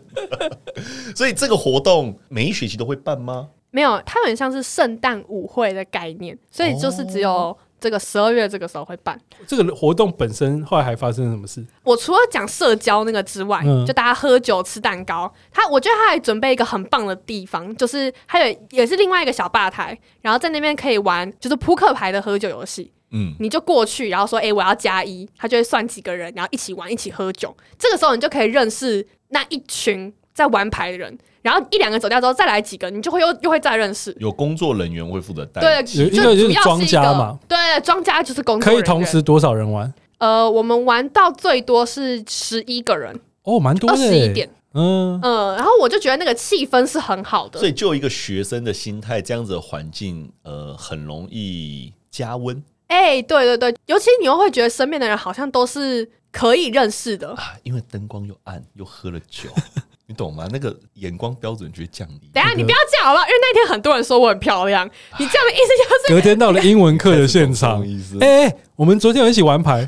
[1.14, 3.48] 所以这个活动每一学期都会办吗？
[3.70, 9.18] 没有，它很像是圣诞舞会的概念，所以就是只有这个十二月这个时候会办。
[9.46, 11.62] 这个活动本身后来还发生了什么事？
[11.82, 22.90] 我除了讲社交那个之外，就大家喝酒吃蛋糕，他我觉得他还准备一个很棒的地方，就是还有也是另外一个小吧台，然后在那边可以玩就是扑克牌的喝酒游戏。
[23.10, 27.56] 嗯，你就过去，然后说：“哎、欸，我要加一。”他就会算几个人，然后一起玩，一起喝酒。
[27.78, 31.16] 这个时候，你就可以认识那一群在玩牌的人。
[31.42, 34.14] 然后一两个走掉之后，再来几个，你就会又又会再认识。
[34.18, 37.38] 有工作人员会负责带，对，就主要是庄家嘛。
[37.46, 38.84] 对，庄家就是工作人员。
[38.84, 39.94] 可以同时多少人玩？
[40.18, 43.16] 呃，我们玩到最多是十一个人。
[43.44, 43.96] 哦，蛮多的。
[43.96, 44.48] 二十一点。
[44.74, 47.60] 嗯嗯、呃，然后我就觉得那个气氛是很好的。
[47.60, 52.62] 所以，就一个学生的心态，这样子的环境，呃，很容易加温。
[52.88, 59.49] 哎、欸，对对对，尤其你又会觉得身边的人好像都是可以认识的啊，因为灯光又暗，又喝了酒，
[60.07, 60.46] 你懂吗？
[60.53, 62.31] 那个眼光标准就会降低。
[62.33, 63.25] 等下你不要这样好不好？
[63.27, 64.87] 因为那天很多人说我很漂亮，
[65.18, 67.83] 你这样的意思就是隔天到了英文课的现场。
[68.20, 69.85] 哎、欸，我们昨天有一起玩牌。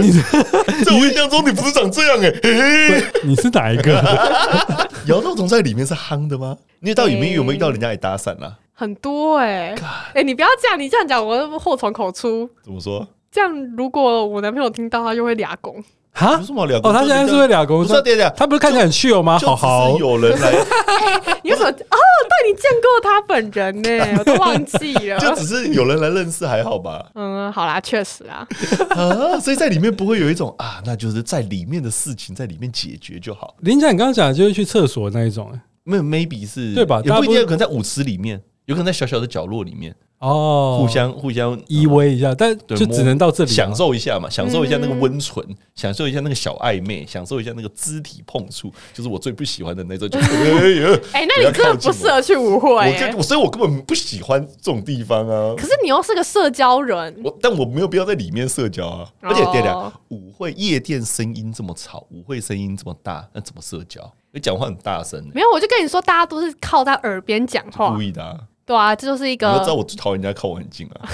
[0.00, 0.10] 你
[0.82, 3.92] 在我印象中你不是长这样哎、欸，你是哪一个？
[5.06, 6.56] 姚道总在里面是夯的吗？
[6.80, 8.58] 你到里面有没有遇到人家来搭讪啊？
[8.74, 9.74] 很多哎、欸，
[10.08, 12.48] 哎、欸，你不要这样，你这样讲我祸从口出。
[12.62, 13.06] 怎么说？
[13.30, 15.82] 这样如果我男朋友听到，他就会俩拱。
[16.16, 16.40] 哈？
[16.84, 19.36] 哦，他现在是会俩公，说点点，他不是看起来很趣哦吗？
[19.40, 20.52] 好好，有人来，
[21.42, 21.68] 你为什么？
[21.68, 25.18] 哦，对，你见过他本人呢， 我都忘记了。
[25.18, 27.04] 就只是有人来认识，还好吧？
[27.16, 28.46] 嗯，好啦，确实啊。
[28.90, 33.56] 啊，所以在里面不会有一种啊，那就是在里面的事情在里面解决就好。
[33.62, 35.50] 林家，你刚刚讲的就是去厕所那一种，
[35.82, 37.02] 没有，maybe 是对吧？
[37.04, 39.94] 也不一定，可能在舞池里面，有可能在小小的角落里面。
[40.20, 50.08] 哦，互相互相依偎一下，但就只能到这里享受一下嘛，享受一下那个温存，享受一下那个小暧昧，享受一下那个肢体碰触，就是我最不喜欢的那种。
[51.12, 55.54] 哎，那你真的不适合去舞会，我所以，我根本不喜欢这种地方啊。
[55.58, 59.06] 可是你又是个社交人，我但我没有必要在里面社交啊。
[59.20, 64.00] 而且，对了，舞会夜店声音这么吵，舞会声音这么大，那怎么社交？
[64.32, 68.38] 你讲话很大声，没有，我就跟你说，大家都是靠在耳边讲话，故意的啊。
[68.66, 69.46] 对啊，这就是一个。
[69.48, 71.08] 你要知道我最讨厌人家靠我很近啊。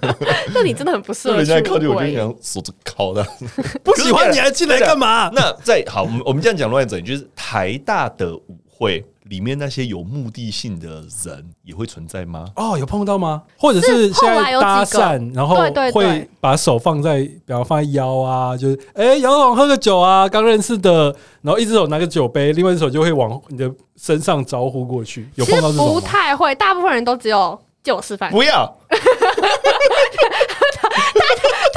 [0.54, 1.36] 那你真的很不适合。
[1.36, 3.22] 人家靠近我就想手着靠的。
[3.84, 5.30] 不喜欢你还进来干嘛？
[5.34, 12.46] 那在好，我们我们这样讲乱整，就是台大的舞会里面那些有目的性的人也会存在吗？
[12.56, 13.42] 哦，有碰到吗？
[13.58, 15.56] 或者是现在搭讪，然后
[15.92, 23.70] 会把手放在，比方放在腰啊，就是哎，姚总喝个酒啊，刚认识的，然后一只手拿个酒杯，另外一只手就会往你的。
[23.96, 25.92] 身上招呼过去，有碰到这种吗？
[25.92, 28.28] 不太会，大部分人都只有借我示范。
[28.32, 29.14] 不要， 他他他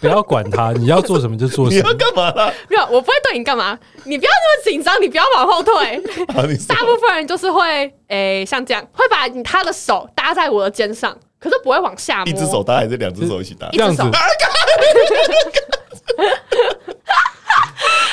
[0.00, 1.82] 不要管他，你要做什么就做什么。
[1.82, 2.52] 你要干嘛啦？
[2.68, 3.78] 没有，我不会对你干嘛。
[4.04, 5.74] 你不要那么紧张，你不要往后退。
[6.68, 12.28] 大部分人就是会，诶，像这样，会把他的手搭在我的肩上，可是不会往下摸。
[12.28, 13.68] 一只手搭还是两只手一起搭？
[13.72, 14.04] 一只手。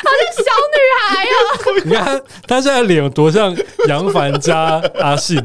[0.03, 1.37] 好像小女孩哦！
[1.85, 3.55] 你看她现在脸有多像
[3.87, 5.37] 杨凡加阿信，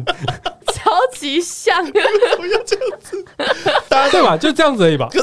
[1.16, 1.84] 超级像。
[1.90, 3.24] 不要这样子，
[4.10, 4.36] 对吧？
[4.36, 5.08] 就这样子而已吧。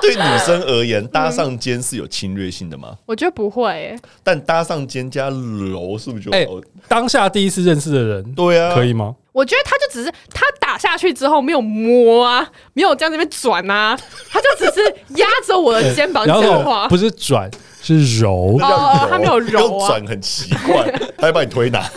[0.00, 2.96] 对女生而言，搭上肩是有侵略性的吗？
[3.06, 3.96] 我觉得不会。
[4.22, 6.30] 但搭上肩加揉是不是就？
[6.32, 6.46] 哎，
[6.88, 9.14] 当下第一次认识的人，对啊，可以吗？
[9.32, 13.98] 我觉得他就只是他打下去之后没有摸啊，没有这样这边转啊，
[14.30, 14.80] 他就只是
[15.16, 17.50] 压着我的肩膀讲话，不是转
[17.82, 21.82] 是揉哦，他没有揉啊，转很奇怪，他要把你推拿。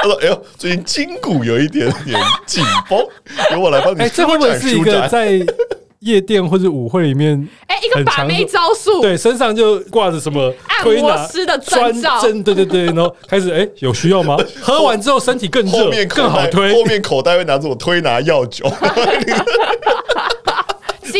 [0.00, 2.98] 他说：“哎呦，最近筋骨有一点点紧绷，
[3.52, 5.40] 由我来帮你。”哎，这会不会是一个在？
[6.00, 14.36] 夜店或者舞会里面，哎，一个把妹招数，对，身上就挂着什么推拿师的专针，对对对， 然后开始，哎，有需要吗？
[14.62, 18.64] 喝完之后身体更热，更好推，后面口袋会拿着我推拿药酒，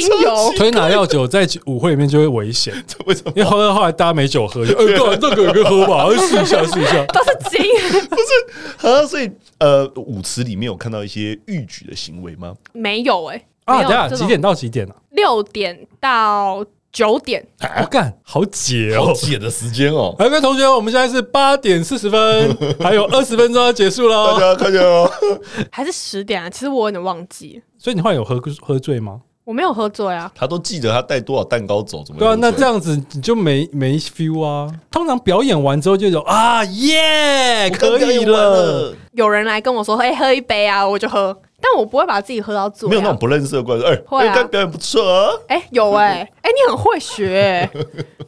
[0.01, 2.75] 精油 推拿药酒在舞会里面就会危险，
[3.07, 3.33] 为什么？
[3.37, 7.63] 因为后来后来大家没酒喝，就呃，这个可以喝吧， 试一下试一下，都是精，
[8.09, 8.87] 不是？
[8.89, 12.55] 啊，所以呃，舞池里面有看到一些逾矩的行为吗？
[12.73, 13.45] 没有，哎。
[13.65, 14.95] 啊，等下几点到几点呢？
[15.11, 17.47] 六点到九点。
[17.79, 20.17] 我干，好解哦，好解的时间哦。
[20.19, 24.33] 来，各位同学，我们现在是八点四十分，还有二十分钟要结束了。
[24.33, 25.07] 大家看见哦，
[25.71, 26.49] 还是十点啊？
[26.49, 27.63] 其实我有点忘记。
[27.77, 29.21] 所以你后来有喝喝醉吗？
[29.49, 30.31] 我没有喝醉啊。
[30.35, 32.19] 他都记得他带多少蛋糕走，怎么？
[32.19, 34.71] 对啊，那这样子你就没没 feel 啊。
[34.91, 38.95] 通常表演完之后就有啊耶，可以了。
[39.13, 41.35] 有人来跟我说，哎，喝一杯啊，我就喝。
[41.61, 43.89] 但我不会把自己喝到醉，没有那种不认识的观众。
[43.89, 45.31] 哎，会啊，表演不错啊。
[45.49, 47.67] 哎，有哎， 哎，你很会学。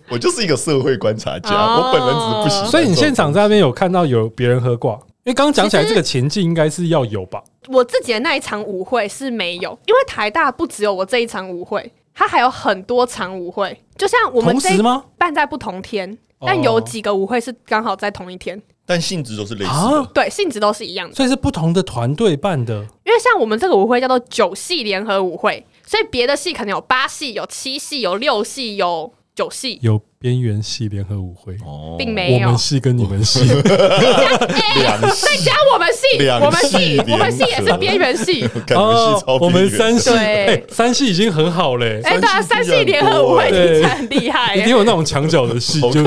[0.08, 2.70] 我就是一个社会观察家，我本人只是不喜欢。
[2.70, 4.98] 所以你现场在那边有看到有别人喝挂？
[5.30, 7.40] 因为刚刚讲起来这个前进应该是要有吧？
[7.68, 13.80] 我自己的那一场舞会是没有，因为台大不只有我这一场舞会，它还有很多场舞会。
[13.96, 14.70] 就像我们这
[15.16, 18.60] 办在不同天，但有几个舞会是刚好在同一天。
[18.84, 22.74] 但性质都是类似的，对，性质都是一样的，所以是不同的团队办的。
[23.04, 30.02] 因为像我们这个舞会叫做九系联合舞会，所以别的系可能有八系、有七系、有六系、有九系，有。
[30.22, 31.56] 边缘系联合舞会，
[31.96, 32.48] 并没有。
[32.48, 38.46] 我们系跟你们系， 再加我们系，我们系，我们系也是边缘系。
[38.74, 40.10] 哦，我们三系，
[40.68, 42.02] 三系已经很好嘞。
[42.04, 46.04] 哎，对啊，三系联合舞会听起来很厉害，一定有那种墙角的系，就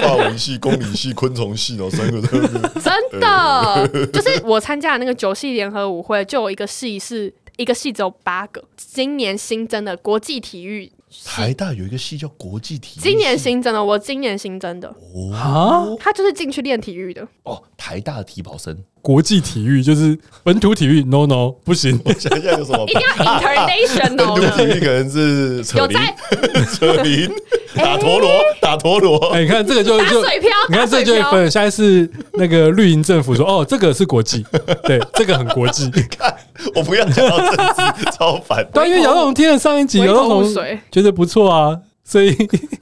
[0.00, 2.20] 化文系、公理系、昆虫系哦，三个
[2.82, 10.90] 真的，就是我参加的那个九系联合舞会，就有一个系是一个系只有八个，今年新增的国际体育。
[11.24, 14.88] 台大有一个系叫国际体育，今年新增的，我今年新增的。
[15.14, 17.26] 哦，他就是进去练体育的。
[17.42, 25.98] 哦，台大的体保生，国际体育就是本土体育，no no 不行，我想一下有什么， 一定要 international 本土体育可能是扯铃，
[26.72, 27.28] 扯铃，
[27.74, 34.46] 打陀螺，打陀螺，哎，你看这个就就水漂，你看这个就会分，现在是那个绿营政府说，哦，这个是国际，
[34.84, 36.32] 对，这个很国际，看
[36.76, 37.50] 我不要讲到政
[37.96, 40.44] 治，超烦，对，因为姚龙听了上一集，姚龙
[40.92, 42.30] 觉得不错啊，所以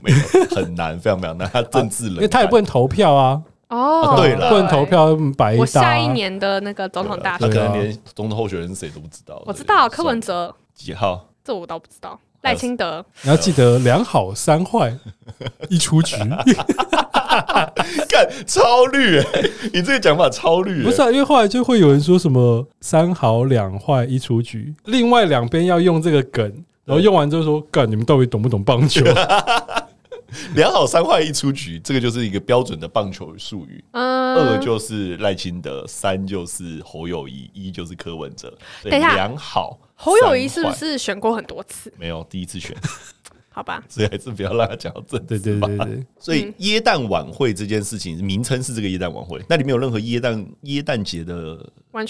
[0.03, 3.41] 没有很难，非常非常难，他政治人，因为他也不能投票啊。
[3.71, 5.61] 哦，对了，不能投票白搭。
[5.61, 9.43] 我下一年的那个总统大选，他可能连总统候选人是谁都不知道。
[9.47, 12.19] 我知道柯文哲几号，这我倒不知道。
[12.43, 14.97] 赖清德，你要记得两好三坏
[15.69, 16.17] 一出局。
[18.09, 19.43] 干超绿哎，
[19.75, 20.83] 你这个讲法超绿。
[20.83, 26.43] 不是啊，因为后来就会有人说什么三好两坏一出局，另外两边要用这个梗，
[26.87, 29.05] 然后用完之后说，干你们到底懂不懂棒球？
[30.55, 33.85] 两好三坏一出局，这个就是一个标准的棒球术语。
[33.93, 38.53] 嗯，二就是赖清德，三就是侯友谊，一就是柯文哲。
[38.83, 41.93] 等一下，两好，侯友谊是不是选过很多次？
[41.99, 42.77] 没有，第一次选。
[43.53, 45.39] 好吧， 所以还是不要让他讲到政治。
[45.39, 46.07] 对对对对。
[46.19, 51.59] 所以耶诞晚会这件事情，名称是这个耶诞晚会，那里面有任何耶诞耶诞节的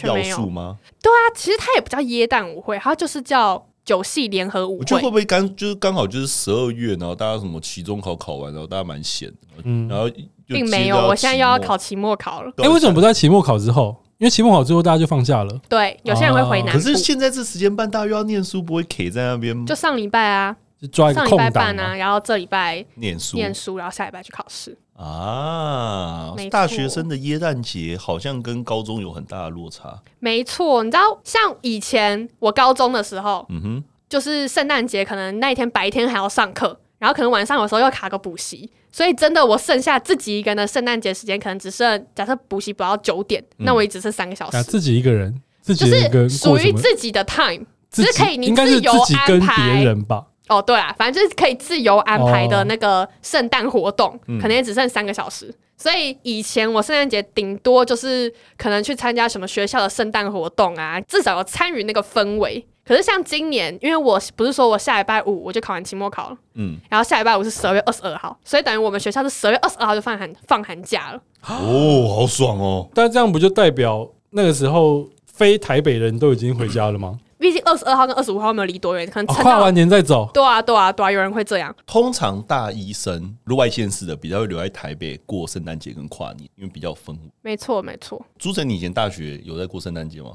[0.04, 0.78] 要素吗？
[1.02, 3.66] 对啊，其实它也不叫耶诞舞会，它就是叫。
[3.90, 9.28] 九系联合舞会，我觉得会不会刚就是刚好就是十二月，然后大家什么期中考考完，然后大家蛮闲，
[9.64, 10.08] 嗯，然后
[10.46, 12.52] 并没有，我现在又要考期末考了。
[12.58, 13.96] 哎，为什么不在期末考之后？
[14.18, 15.60] 因为期末考之后大家就放假了。
[15.68, 16.72] 对，有些人会回南。
[16.72, 19.66] 可是现在这时间半，大家又要念书，不会 K 在那边。
[19.66, 24.78] 就上礼拜啊，就抓一个空档啊，然后这礼拜念书念书，然后下礼拜去考试。
[25.00, 29.98] 啊，大学生的耶诞节好像跟高中有很大的落差。
[30.18, 44.62] 没错，你知道，像以前我高中的时候，嗯哼，就是圣诞节，可能那一天白天还要上课，然后可能晚上有时候又卡个补习，所以真的我剩下自己一个人的圣诞节时间，可能只剩假设补习补到九点，嗯、那我也只剩三个小时。
[44.64, 48.92] 自己一个人，自己就是属于自己的 time，只是可以你自由
[49.26, 50.26] 安排别人吧。
[50.50, 55.46] 哦，对啊，反正就是可以自由安排的那个圣诞活动，哦、可能也只剩三个小时。
[55.46, 62.66] 嗯、所以以前我圣诞节顶多就是可能去参加什么学校的圣诞活动啊，至少有参与那个氛围。
[62.84, 71.20] 可是像今年，因为我不是说我下礼拜五我就考完期末考了，嗯，然后下礼拜五是十二月二十二号，所以等于我们学校是十二月二十二号就放寒放寒假了。
[71.46, 72.88] 哦，好爽哦！
[72.92, 77.16] 但这样不就代表那个时候非台北人都已经回家了吗？
[77.40, 80.30] 嗯毕竟二十二号跟二十五号没有离多远，可能跨完年再走。
[80.34, 81.74] 对啊，对啊，对啊，有人会这样。
[81.86, 87.22] 通常大一生，如外县市的比较会留在台北过圣诞节跟跨年，因为比较丰富。
[87.40, 88.22] 没错，没错。
[88.38, 90.32] 朱晨，你以前大学有在过圣诞节吗？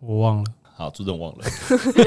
[0.00, 0.44] 我忘了。
[0.74, 1.44] 好，朱正忘了。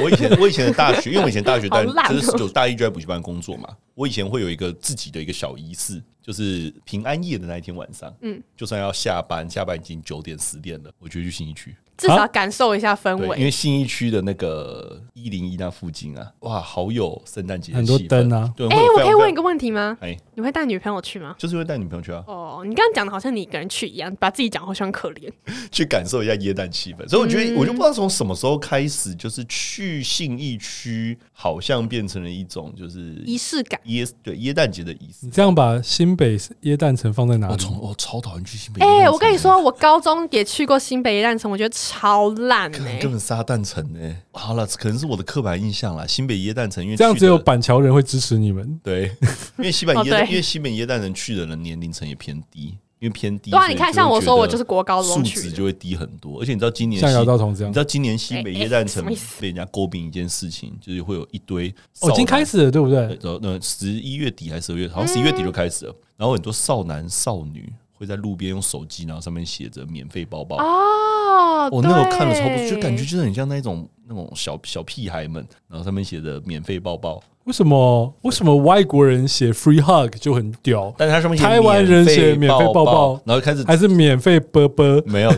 [0.01, 11.75] 我以前，我以前的大学， 因为我以前大学在就是十九大一就在补习班工作嘛，我以前会有一个自己的一个小仪式，就是平安夜的那一天晚上，嗯，就算要下班，下班已经九点十点了，我就去新一区。
[11.97, 18.51] 至少感受一下氛围，因为信义区的那个一零一那附近啊，哇，好有圣诞节，很多灯啊。
[18.55, 19.97] 对，哎，我可以问一个问题吗？
[20.01, 21.35] 哎，你会带女朋友去吗？
[21.37, 22.23] 就是会带女朋友去啊。
[22.27, 25.31] 哦，你刚刚讲的好像你一个人去一样，把自己讲好像可怜，
[25.71, 27.07] 去感受一下耶诞气氛。
[27.07, 35.25] 所以我觉得，我就不知道从什么时候开始，就是去信义区好像变成了一种就是仪式感，耶，对耶诞节的仪式。
[35.25, 37.53] 你这样把新北耶诞城放在哪里？
[37.53, 38.81] 我从我超讨厌去新北。
[38.83, 42.71] 哎，我跟你说，我高中也去过新北耶诞城，我觉得超烂。
[42.71, 44.15] 根本撒旦城呢？
[44.31, 46.05] 好了，可能是我的刻板印象啦。
[46.07, 48.79] 新北耶诞城，因为这样只有板桥人会支持你们。
[48.83, 49.11] 对，
[49.57, 53.51] 因为西北耶，因为西北耶诞城去的人年龄层也偏低，因为偏低。
[53.51, 56.39] 对啊，你看，像我说，我就是国高中素质就会低很多。
[56.41, 59.05] 而且你知道今年像姚道彤这样，你知道今年西北耶诞城
[59.39, 62.99] 被人家诟病一件事情，就是会有一堆哦，已经开始了，对不对？
[63.21, 65.95] 然后那十一月底还是十二月，好像十一月底就开始了。
[66.15, 77.21] 然后很多少男少女会在路边用手机，然后上面写着免费包包哦，我那时候看了超不，就感觉就是很像那种那种小小屁孩们，然后上面写着免费包包。
[77.45, 78.13] 为什么？
[78.21, 80.93] 为什么外国人写 free hug 就很屌？
[80.97, 85.01] 但是他上面台湾人写免费包包，然后开始还是免费啵啵？
[85.05, 85.29] 没有，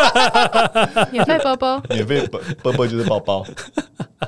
[1.12, 3.46] 免费啵啵，免费啵啵啵就是包包。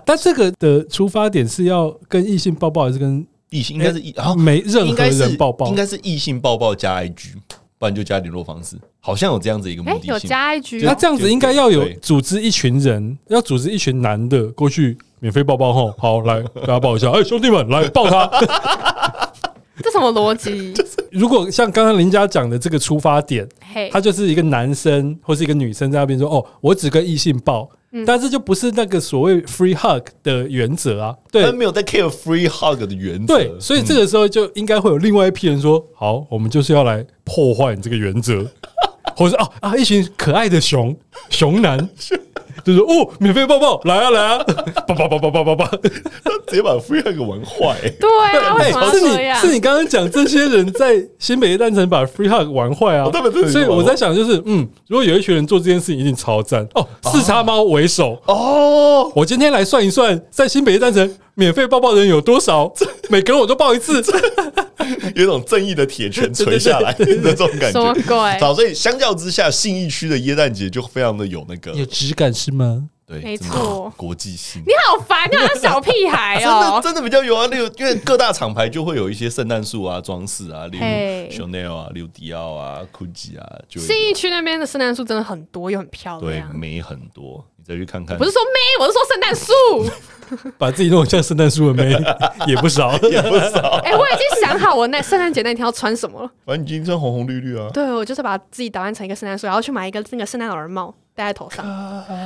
[0.05, 3.79] 但这个的出发点是要跟异性抱抱，还是跟异性？
[3.79, 7.37] 应该是异，然后没任何人抱抱，应该是异性抱抱加 IG。
[7.85, 10.15] 不然就加联络方式，好像有这样子一个目的性。
[10.15, 18.27] 有加 IG，那这样子应该要有组织一群人，要组织一群男的过去免费抱抱吼，好来大家抱一下，哎兄弟们来抱他。
[19.83, 20.73] 这什么逻辑？
[21.13, 23.47] 如果像刚刚林家讲的这个出发点，
[23.93, 31.15] 他就是一个男生或是一个女生在那边说，哦，我只跟异性抱，嗯、但是就不是那个所谓 free hug 的原则啊。
[31.31, 33.37] 对，他没有在 care free hug 的原则。
[33.37, 38.45] 对，所以这个时候就应该会有另外一批人说：“嗯、好，我们就是要来破坏你这个原则。”
[39.17, 40.95] 或者说：“哦啊，一群可爱的熊
[41.31, 41.79] 熊男。
[42.65, 44.45] ”就是哦，免费抱抱，来啊来啊，
[44.87, 45.67] 抱抱抱抱抱抱抱，
[46.23, 47.77] 他直接把 free hug 玩坏。
[47.99, 48.91] 对啊？
[48.93, 53.11] 是你是你刚刚讲这些人在新北耶诞城把 free hug 玩坏啊？
[53.51, 56.87] 所以我在想，就是嗯，如果有一群人做这件事情，一定超赞哦。
[57.03, 62.73] 四叉猫为首哦，我今天来算一算，在新北耶诞城免费抱抱的人有多少？
[63.11, 64.03] 每个人我都抱一次，
[65.15, 67.73] 有一种正义的铁拳锤下来的这种感觉。
[67.73, 68.41] 什么鬼？
[68.41, 72.89] 好，所以相较之下，信义区的耶诞节就非常的有那个有质感，是吗？
[73.07, 74.63] 对，没错，国际性。
[74.67, 77.47] 你好烦，你好像小屁孩哦， 真的真的比较有啊。
[77.49, 80.85] 例如，因为各大厂牌就会有一些圣诞树啊、装饰啊，例如
[81.31, 83.59] Chanel 啊、例如迪奥啊、GUCCI 啊。
[83.69, 87.45] 就信义区那边的圣诞树真的很多，又很漂亮，对，美很多。
[87.57, 89.35] 你再去看看，不是说美，我是说圣诞
[90.43, 91.91] 树， 把自己弄像圣诞树的美
[92.47, 93.81] 也不少，也不少。
[93.85, 96.31] 哎，我已经想好我那圣诞节那天要穿什么了。
[96.47, 97.69] 反正你今天穿红红绿绿啊。
[97.73, 100.95] 对，我就是把自己打扮成一个圣诞树，然后去买一个那个圣诞老人帽。
[101.17, 101.65] 戴在头上，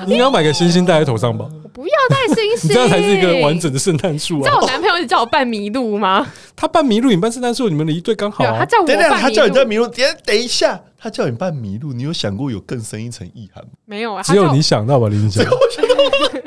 [0.06, 1.46] 你应该要买个星星戴在头上吧？
[1.62, 4.44] 我不要戴星星，这样才是一个完整的圣诞树啊！
[4.44, 6.26] 知道我男朋友一直叫我扮麋鹿吗？
[6.56, 8.42] 他扮麋鹿，你扮圣诞树，你们的一对刚好。
[8.44, 9.86] 他叫我他叫你扮麋鹿。
[9.88, 13.70] 等等一下，他叫你扮麋鹿，你有想过有更深一层意涵吗？
[13.84, 15.44] 没有啊，只有你想到吧，林姐。
[15.44, 16.42] 对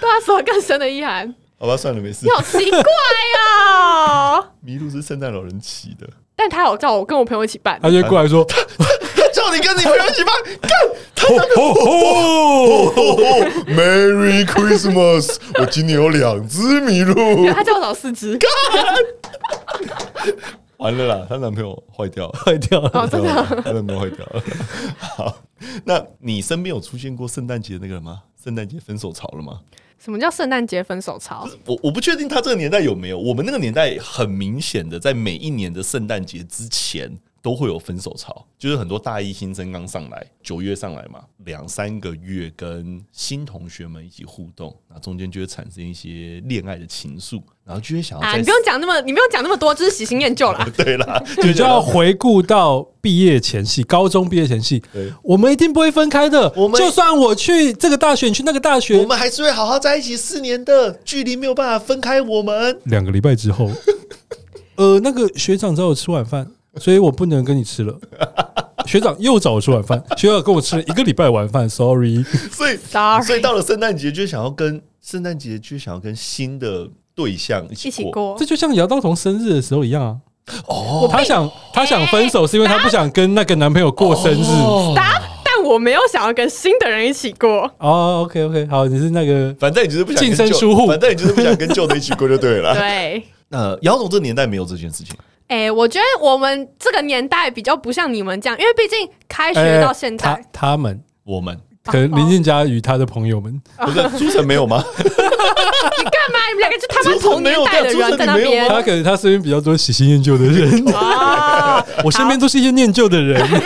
[0.00, 1.34] 他说更深的意涵。
[1.58, 2.20] 好吧，算了，没事。
[2.24, 4.40] 你好奇怪啊！
[4.64, 8.46] 麋鹿是圣诞老人骑的，但他有叫我跟我朋友一起扮，他就过来说。
[9.32, 10.70] 叫你跟你朋友一起办，干
[11.14, 11.56] 他那边。
[13.76, 15.36] Merry Christmas！
[15.58, 18.38] 我今年有两只麋鹿，他叫我找四只。
[20.78, 24.42] 完了啦，她男朋友坏掉，坏掉了，真的，她男朋友坏掉了。
[24.98, 25.36] 好，
[25.84, 28.22] 那你身边有出现过圣诞节那个人吗？
[28.42, 29.60] 圣诞节分手潮了吗？
[30.02, 31.46] 什么叫圣诞节分手潮？
[31.66, 33.18] 我我不确定他这个年代有没有。
[33.18, 37.18] 我们那个年代很明显的，在每一年的圣诞节之前。
[37.42, 50.68] 都会有分手潮，就是很多大一新生刚上来，九月上来嘛，两三个月跟新同学们一起互动，那中间就会产生一些恋爱的情愫，然后就会想要啊，你不用讲那么，你不用讲那么多，就是喜新厌旧啦。
[50.76, 54.82] 对啦， 你就要回顾到毕业前夕，高中毕业前夕，
[55.22, 56.52] 我们一定不会分开的。
[56.54, 62.78] 我们就算我去这个大学，你去那个大学，我们还是会好好在一起四年的，距离没有办法分开我们。
[62.84, 63.70] 两个礼拜之后，
[64.76, 66.50] 呃，那个学长找我吃晚饭。
[66.76, 67.98] 所以我不能跟你吃了。
[68.86, 72.22] 学长又找我吃晚饭，学长跟我吃了一个礼拜晚饭，sorry。
[72.50, 72.78] 所以，
[73.24, 80.16] 所以到了圣诞节就想要跟圣诞节就想要跟新的对象一起过，这就像姚道彤生日的时候一样啊。
[80.66, 84.46] 哦，他想他想分手是因为他不想跟那个男朋友过生日。
[85.44, 87.70] 但我没有想要跟新的人一起过。
[87.78, 92.74] 哦，OK OK，好，你是那个，反正你就是不想净身出户，反正你就是不想跟旧的一起过就对了。
[92.78, 95.14] 对，那姚总这年代没有这件事情。
[95.50, 101.02] 哎、欸，我觉得我们这个年代比较不像你们这样，因为毕竟开学到现在，欸、他他们。
[101.24, 101.58] 我们。
[101.84, 104.84] 可能林俊佳与他的朋友们，不是 朱晨没有吗？
[104.96, 106.38] 你干嘛？
[106.48, 110.84] 你们两个就他妈同年代的人在那边，他可能他身边比较多喜新厌旧的人，
[112.04, 113.42] 我身边都是一些念旧的人。
[113.42, 113.58] OK，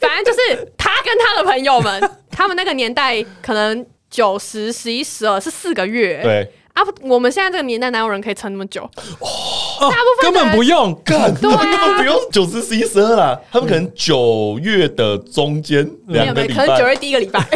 [0.00, 6.52] 反正就是他跟他的朋友们，他们那个年代可能九十、十一、十二是四个月，对。
[6.74, 6.82] 啊！
[7.02, 8.82] 我们现在这个年代哪有人可以撑那么久？
[9.20, 13.38] 哦，大部分根本不用，干，根本不用九十、十一、十二啦。
[13.50, 17.40] 他们可能九月的中间两个礼拜，可能九月第一个礼拜，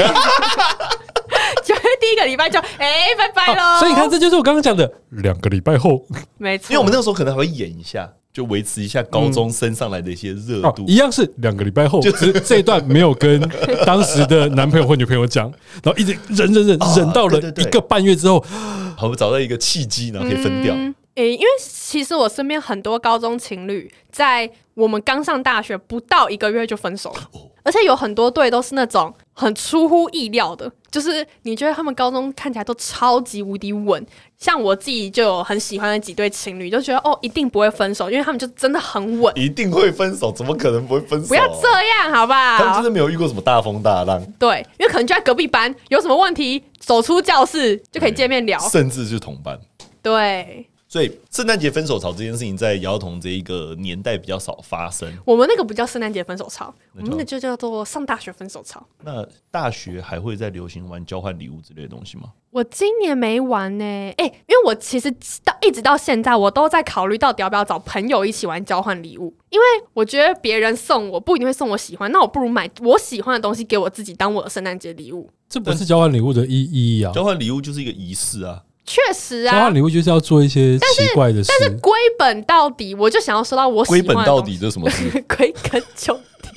[1.64, 3.79] 九月第一个礼拜就哎，拜拜喽。
[3.79, 6.03] 所以你看，这就是我刚刚讲的两个礼拜后，
[6.39, 6.67] 没错。
[6.71, 8.12] 因为我们那个时候可能还会演一下。
[8.37, 13.41] 就维持一下高中升上来的一些热度，一样是两个礼拜后，就是 这一段没有跟
[13.87, 15.51] 当时的男朋友或女朋友讲，
[15.82, 18.45] 然后一直忍忍忍忍到了一个半月之后，
[18.95, 20.74] 好，找到一个契机，然后可以分掉。
[21.14, 27.30] 诶，因为其实我身边很多高中情侣，在我们刚上大学不到一个月就分手了，
[27.67, 34.07] 而且有很多对都是那种很出乎意料的，就是你觉得他们高中看起来都超级无敌稳。
[34.39, 39.37] 像我自己就有很喜欢的几对情侣，就觉得哦，一定不会分手，因为他们就真的很稳。
[39.37, 40.31] 一定会分手？
[40.31, 41.27] 怎么可能不会分手？
[41.27, 41.69] 不要这
[42.05, 42.59] 样，好不好？
[42.59, 44.25] 他们真的没有遇过什么大风大浪。
[44.39, 49.59] 对，因为可能就在隔壁班，有什么问题走出教室就可以见面聊，甚至是同班。
[50.01, 50.69] 对。
[50.97, 55.07] 所以圣诞节分手潮这件事情在姚童这一个年代比较少发生。
[55.26, 58.82] 我们那个不叫圣诞节分手潮，我们那个就叫做上大学分手潮。
[59.05, 62.32] 那大学还会在流行玩交换礼物之类的东西吗？
[62.51, 65.11] 我今年没玩呢、欸，哎、欸，因为我其实
[65.44, 75.28] 到一直到现在，我都在考虑到底要不要找朋友一起玩交换礼物，因为我觉得别人送我不一定会送我喜欢，那我不如买我喜欢的东西给我自己当我的圣诞节礼物。
[75.47, 77.12] 这不是交换礼物的意意义啊！
[77.12, 78.62] 交换礼物就是一个仪式啊。
[78.87, 81.51] 确实啊，交换礼物就是要做一些奇怪的事。
[81.59, 84.07] 但是归本到底，我就想要收到我喜欢的。
[84.07, 85.11] 归本到底这是什么事？
[85.37, 86.49] 归根究底。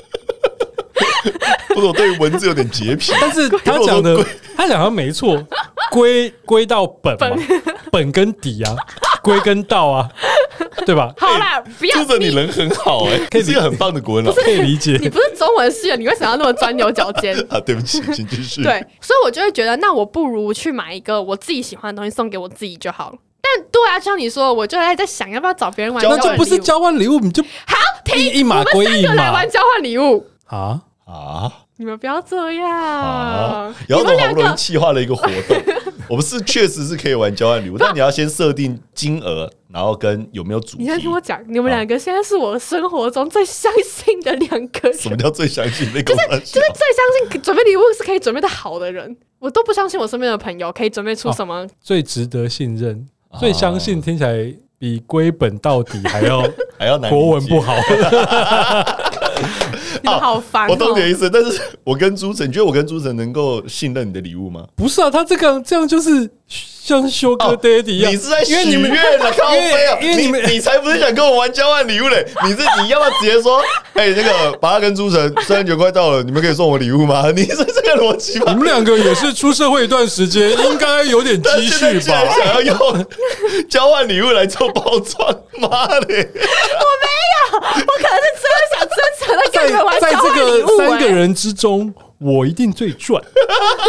[1.74, 3.12] 不是，我对于文字有点洁癖。
[3.20, 4.24] 但是他讲的，
[4.56, 5.42] 他讲的没错，
[5.92, 7.36] 归归到本嘛，
[7.92, 8.76] 本跟底啊，
[9.22, 10.10] 归根到啊。
[10.86, 11.14] 对吧？
[11.18, 12.04] 好啦，不要。
[12.04, 14.98] 朱哲，你人很好哎，可以是一个很棒的国文老师，可以理解。
[15.02, 17.60] 你不是中文系的，你为什么要那么钻牛角尖 啊？
[17.60, 18.64] 对不起，请继续。
[18.64, 23.18] 对，所以我就会觉得，那我不如去买一个我自己喜欢的东西送给我自己就好了。
[23.42, 26.04] 但对啊，就像你说，我就在在想要不要找别人玩。
[26.04, 31.52] 那就不是交换礼物，你就好停一码归一码来玩交换礼物啊啊！
[31.78, 33.74] 你们不要这样。
[33.88, 35.58] 然后好不容易企划了一个活动，
[36.12, 39.50] 我们是确实是可以玩交换礼物，但你要先设定金额。
[39.72, 40.82] 然后跟有没有主题？
[40.82, 44.98] 你先听我讲，你们两个现在是我生活中最相信的两个人。
[44.98, 45.88] 什么叫最相信？
[45.94, 49.16] 那个就是就是最相信准备礼物是可以准备的好的人。
[49.38, 53.08] 我都不相信我身边的朋友可以准备出什么、哦、最值得信任、
[53.40, 56.42] 最相信，听起来比归本到底还要
[56.80, 57.12] 还要难。
[57.12, 57.76] 国文不好，
[60.18, 60.68] 好烦、哦。
[60.72, 64.64] 我懂你的意思，但是 我跟朱晨，你觉得我跟朱晨能够信任你的礼物吗？
[64.76, 66.30] 不是啊，他这个这样就是。
[66.82, 70.00] 像修哥爹地一样，你是在许愿了， 靠背啊！
[70.02, 72.26] 因为你们，你才不是想跟我玩交换礼物嘞！
[72.44, 73.62] 你是你要不要直接说，
[73.94, 77.30] 哎，那个把他跟朱晨，圣诞节快到了，你们可以送我礼物吗？
[77.36, 78.46] 你是这个逻辑吗？
[78.54, 82.26] 你们两个也是出社会一段时间，应该有点积蓄吧？
[82.36, 83.06] 想要用
[83.70, 85.30] 交换礼物来做包装，
[85.60, 86.00] 妈的！
[86.00, 88.29] 我没有，我可能是
[89.30, 90.66] 真的想真诚的跟你们玩交换礼物。
[90.66, 93.22] 在这个三个人之中，我一定最赚，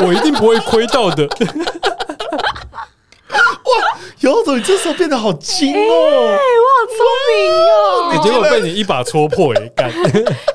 [0.04, 1.26] 我一定不会亏到的。
[3.30, 3.38] 哇，
[4.20, 6.36] 姚总，你这时候变得好精哦、喔欸！
[6.36, 6.98] 我好聪
[7.30, 8.22] 明哦、喔！
[8.22, 9.68] 结果被你一把戳破哎、欸！
[9.76, 9.90] 干！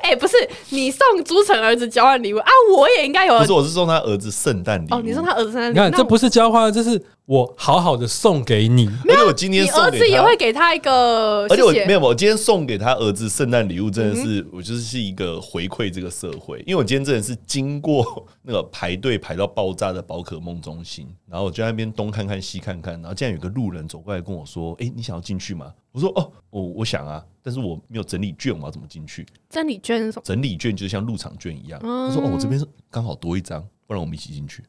[0.04, 0.36] 哎，不是
[0.70, 2.48] 你送朱晨儿子交换礼物啊？
[2.76, 3.40] 我也应该有。
[3.40, 4.96] 不是，我是送他儿子圣诞礼物。
[4.96, 5.74] 哦，你送他儿子圣诞礼物？
[5.74, 7.02] 你看，这不是交换，这是。
[7.28, 30.22] 我好好的送给你，而且我今天送给他，儿子也会给他一个而且我没有，我今天送给他儿子圣诞礼物，真的是、嗯、我就是是一个回馈这个社会，因为我今天真的是经过那个排队排到爆炸的宝可梦中心，然后我就在那边东看看西看看，然后竟然有个路人走过来跟我说：“哎、欸，你想要进去吗？”我说：“哦，我我想啊，但是我没有整理券，我要怎么进去？”整理券是什么？
[30.24, 31.80] 整理券就像入场券一样。
[31.82, 34.64] 他说：“哦，我这边是刚好多一张，不然我们一起进去。”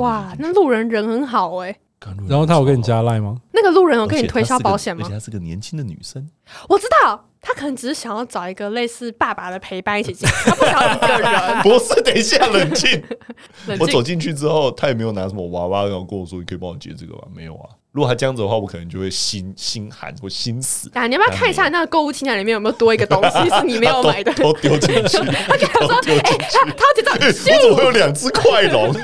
[0.00, 1.78] 哇，那路人人很好哎、欸。
[2.28, 3.36] 然后他有跟你加赖吗？
[3.52, 5.02] 那个路人有跟你推销保险吗？
[5.04, 6.28] 而且她是个年轻的女生，
[6.68, 11.62] 我知道，他可能只是想要找一个类似爸爸的陪伴一起进，他不想要一个人。
[11.62, 13.02] 不是，等一下， 冷静。
[13.80, 17.68] 我走进去之后，他也没有拿什么娃娃，然后跟我说：“你可以帮我接这个吗？”没有啊。
[17.98, 20.88] 如果他这样子的话，我可能就会心心寒或心死。
[20.94, 24.32] 啊，你要不要看一下那个购物清单里面有没有多一个东西是你没有 买的？
[24.34, 25.18] 都丢进去。
[25.48, 28.94] 他跟他说：“哎，他他觉得 我怎么会有两只快龙？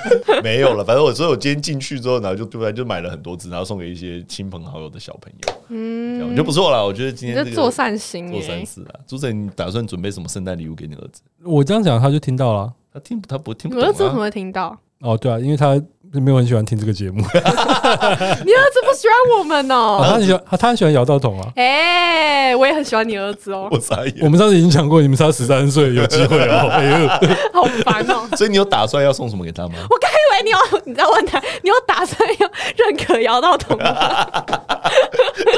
[0.45, 5.55] 没有了，反正我所以我今天进去之后，然后就突然就买了很多只，然后送给一些亲朋好友的小朋友。
[5.71, 6.87] 嗯，我觉得不错了。
[6.87, 8.95] 我觉得今天做善心，做善事啊。
[9.09, 11.21] 朱晨，你打算准备什么圣诞礼物给你儿子？
[11.43, 12.73] 我这样讲，他就听到了。
[12.93, 13.83] 他听他不听不懂？
[13.83, 14.79] 我儿子怎么会听到？
[15.01, 15.83] 哦，对啊，因为他。
[16.21, 20.01] 没有很喜欢听这个节目， 你儿子不喜欢我们哦？
[20.07, 21.49] 他很喜欢，他很喜欢姚道彤啊。
[21.57, 23.69] 哎，我也很喜欢你儿子哦。
[23.73, 26.69] 我傻眼，我们上次已经讲过，你们差十三岁，有机会哦。
[26.71, 27.09] 哎呦，
[27.53, 28.29] 好烦哦。
[28.37, 29.75] 所以你有打算要送什么给他吗？
[29.91, 33.85] 我刚以为你要你在问他，你有打算要认可姚道彤吗？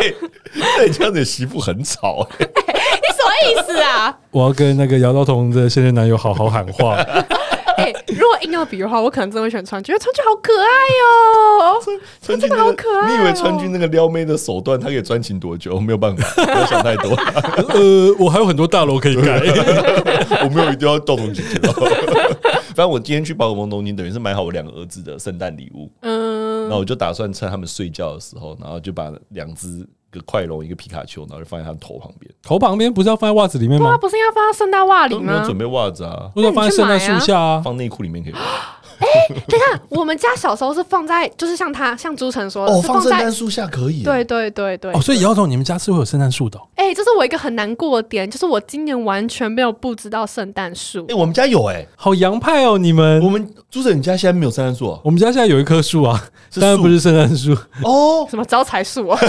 [0.00, 2.26] 哎，你这样子媳妇很吵。
[2.38, 4.16] 你什么意思啊？
[4.30, 6.96] 我要跟那个姚道彤的现任男友好好喊话。
[7.76, 11.04] 哎、欸，如果硬要比的话，我可能真的会选川剧，因为川剧好可爱哟、
[11.64, 11.82] 喔。
[12.22, 13.08] 川军好可爱、喔。
[13.08, 15.78] 你以为川军那个撩妹的手段，他可以专情多久？
[15.78, 17.14] 没有办法，不要想太多。
[17.74, 19.40] 呃，我还有很多大楼可以盖，
[20.42, 21.60] 我没有一定要道彤姐姐。
[22.74, 25.90] 反正我今天去宝可梦东京，等于是买好我两个儿子的圣诞礼物。
[26.00, 29.86] 嗯，然后我就打算趁他们睡觉的时候，然后就把两只。
[30.24, 32.32] 快龙，一个皮卡丘，然后就放在他的头旁边。
[32.42, 33.98] 头旁边不是要放在袜子里面吗？
[33.98, 35.32] 不是应该放在圣诞袜里吗？
[35.32, 38.40] 没有准备袜子啊，不是放在圣诞树下啊，放内裤里面可以吗？
[38.98, 39.06] 哎，
[39.46, 44.02] 等下，我们家小时候是放在，就是像他，像朱晨说的，哦，放圣诞树下可以。
[44.02, 44.90] 对对对对。
[44.94, 46.58] 哦，所以姚总，你们家是会有圣诞树的？
[46.76, 51.04] 哎，这是我一个很难过的点，就是我今年完全没有布置到圣诞树。
[51.10, 53.22] 哎，我们家有哎，好洋派哦，你们。
[53.22, 54.98] 我们朱晨，你家现在没有圣诞树啊？
[55.04, 56.18] 我们家现在有一棵树啊，
[56.58, 57.52] 当然不是圣诞树
[57.82, 59.20] 哦，什么招财树啊？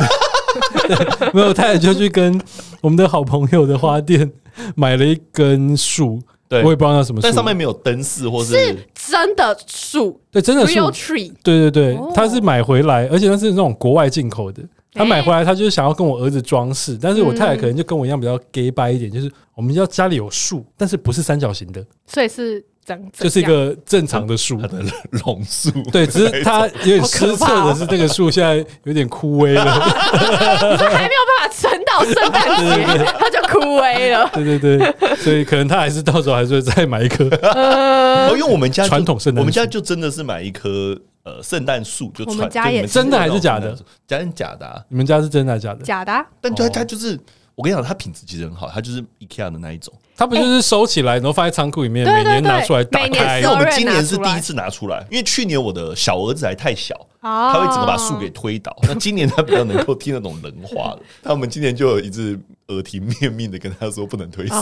[1.34, 2.40] 没有，太太就去跟
[2.82, 4.32] 我们的好朋友的花店
[4.76, 6.22] 买了一根树。
[6.50, 14.64] 对，我也不知道那什么树，但上面没有灯饰，或是是真的树，对，真的树，real tree，对对对，他是买回来，而且那是那种国外进口的。
[14.94, 29.64] 他买回来，他就是想要跟我儿子装饰，但是我太太可能就跟我一样比较 gay 掰一点，就是我们要家里有树，但是不是三角形的，所以是长，就是一个正常的树，它的榕树，对，只是 它有点失策的是这个树现在有点枯萎了，
[30.72, 40.98] 你说还没有办法撑到圣诞节，它就枯萎了，对对对，所以可能他还是到时候还是会再买一棵，呃，因为我们家传统圣诞，我们家就真的是买一棵。
[41.28, 43.78] 呃，圣诞树就传，家也真的还是假的？
[44.08, 45.84] 假的假的、啊，你们家是真的还是假的？
[45.84, 46.26] 假的、啊。
[46.40, 47.20] 但它它就是，
[47.54, 49.94] 我跟你讲，它品质其实很好，它就是 IKEA 的那一种。
[50.18, 53.40] 它不就是收起来，然后放在仓库里面，每年拿出来打开。
[53.40, 58.76] 因为我们今年是第一次拿出来，因为去年我的小儿子还太小，他会整个把树给推倒。
[58.84, 62.40] 那今年他比较能够听得懂人话了，那我们今年就有一直
[62.70, 64.56] 耳提面命的跟他说不能推树。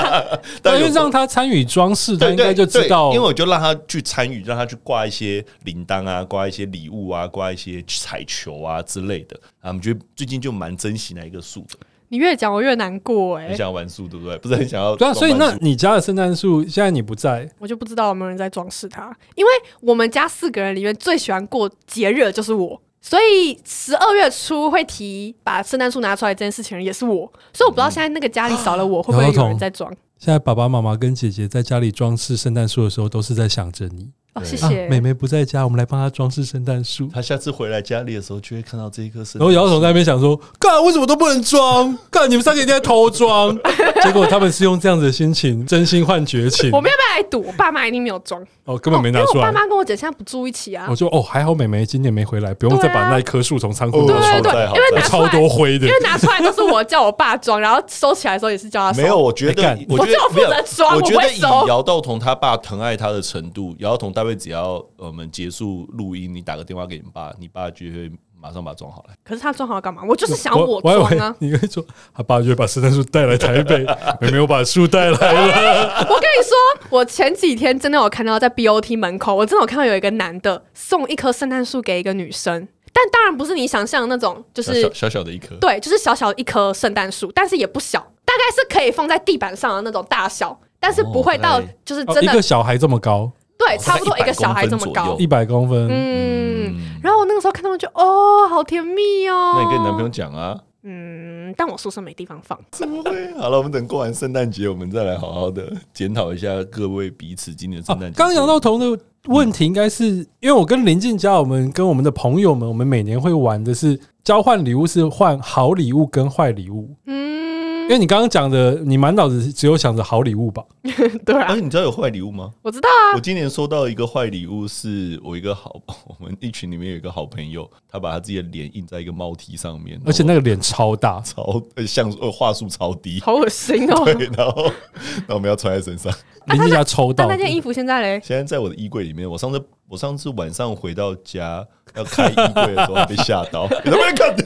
[0.60, 3.10] 但因为让他参与装饰，他应该就知道。
[3.14, 9.34] 因为我就让他去参与，让他去挂一些铃铛啊，挂一些礼物啊，挂一些彩球啊之类的。
[9.60, 11.78] 啊，我们觉得最近就蛮珍惜那一个树的。
[12.14, 14.38] 你越讲我越难过哎、欸，很想要玩树对不对？
[14.38, 19.12] 不是很想要对啊，所以那你家的圣诞树现在你不在，我就不知道有没有人在装饰它。
[19.34, 19.50] 因为
[19.80, 29.92] 我们家四个人里面最喜欢过节日的就是我，所以十二月初会提把圣诞树拿出来这件事情也是我，所以我不知道现在那个家里少了我会不会有人在装。
[30.16, 34.10] 现在爸爸妈妈跟姐姐在家里装饰圣诞树的时候，都是在想着你。
[34.34, 34.88] 哦，谢谢。
[34.88, 37.08] 妹妹不在家，我们来帮她装饰圣诞树。
[37.14, 39.38] 她下次回来家里的时候，就会看到这一棵圣诞树。
[39.38, 41.96] 然后姚总在那边想说：“干，为什么都不能装？
[42.10, 43.56] 干，你们三个一定在偷装。
[44.02, 46.70] ”结果他们是用这样子的心情，真心换绝情。
[46.72, 47.44] 我们要不要来赌？
[47.46, 48.44] 我爸妈一定没有装。
[48.64, 49.40] 哦，根本没拿出来。
[49.40, 50.86] 我爸妈跟我姐现在不住一起啊。
[50.90, 59.00] 我说：“哦，还好妹妹今年没回来，不用再把那一棵树从仓库拿出来。”因为超多灰的，因为拿出来都是我叫我爸装，然后收起来的时候也是叫他收。
[59.02, 60.96] 没有，我觉得，我就负责装。
[60.96, 64.84] 我觉得以姚道彤他爸疼爱他的程度，姚道彤大概只要。
[64.96, 68.10] 我们结束录音，你打个电话给你爸，你爸就会
[68.40, 69.14] 马上把它装好来。
[69.22, 70.02] 可是他装好要干嘛？
[70.08, 71.34] 我就是想我装啊！
[71.38, 73.84] 你跟你说，他爸就会把圣诞树带来台北，
[74.20, 76.06] 没没有把树带来了。
[76.08, 93.30] 我跟你说，我前几天真的有看到在 BOT 门口，我真的有看到有一个男的送一棵圣诞树给一个女生，但当然不是你想象的那种，就是小小，小小的一棵，对，就是小小的一棵圣诞树，但是也不小，大概是可以放在地板上的那种大小，但是不会到就是真的、哦、一个小孩这么高。
[93.66, 95.88] 对，差不多一个小孩这么高，一百公分。
[95.90, 99.54] 嗯，然后我那个时候看到我就哦，好甜蜜哦。
[99.56, 100.58] 那你跟你男朋友讲啊？
[100.82, 102.58] 嗯，但我宿舍没地方放。
[102.72, 103.32] 怎么会？
[103.38, 108.16] 好了，我们等过完圣诞节，我们再来好好的检讨一下各位彼此今年圣诞节。
[108.16, 110.04] 刚杨道彤的问题应该是
[110.40, 116.94] 因为我跟林静佳，我们跟我们的朋友们，我们每年会玩的是交换礼物，是换好礼物跟坏礼物。
[117.06, 117.53] 嗯。
[117.84, 120.64] 因为你刚刚讲的，你满脑子只有想着好礼物吧？
[121.24, 121.46] 对啊。
[121.48, 122.50] 而且你知道有坏礼物吗？
[122.62, 123.14] 我知道啊。
[123.14, 134.04] 我今年收到一个坏礼物，是我一个好，我们一群里面有一个好朋友，他把他自己的脸印在一个猫踢上面，而且那个脸超大，超像呃画术超低，好恶心哦。
[134.06, 136.12] 对，然后，然后我们要穿在身上。
[136.46, 138.20] 林静佳抽到那件衣服，现在嘞？
[138.22, 139.28] 现在在我的衣柜里面。
[139.30, 144.36] 我上次我上次晚上回到家要开衣柜的时候被吓到，你能不能看？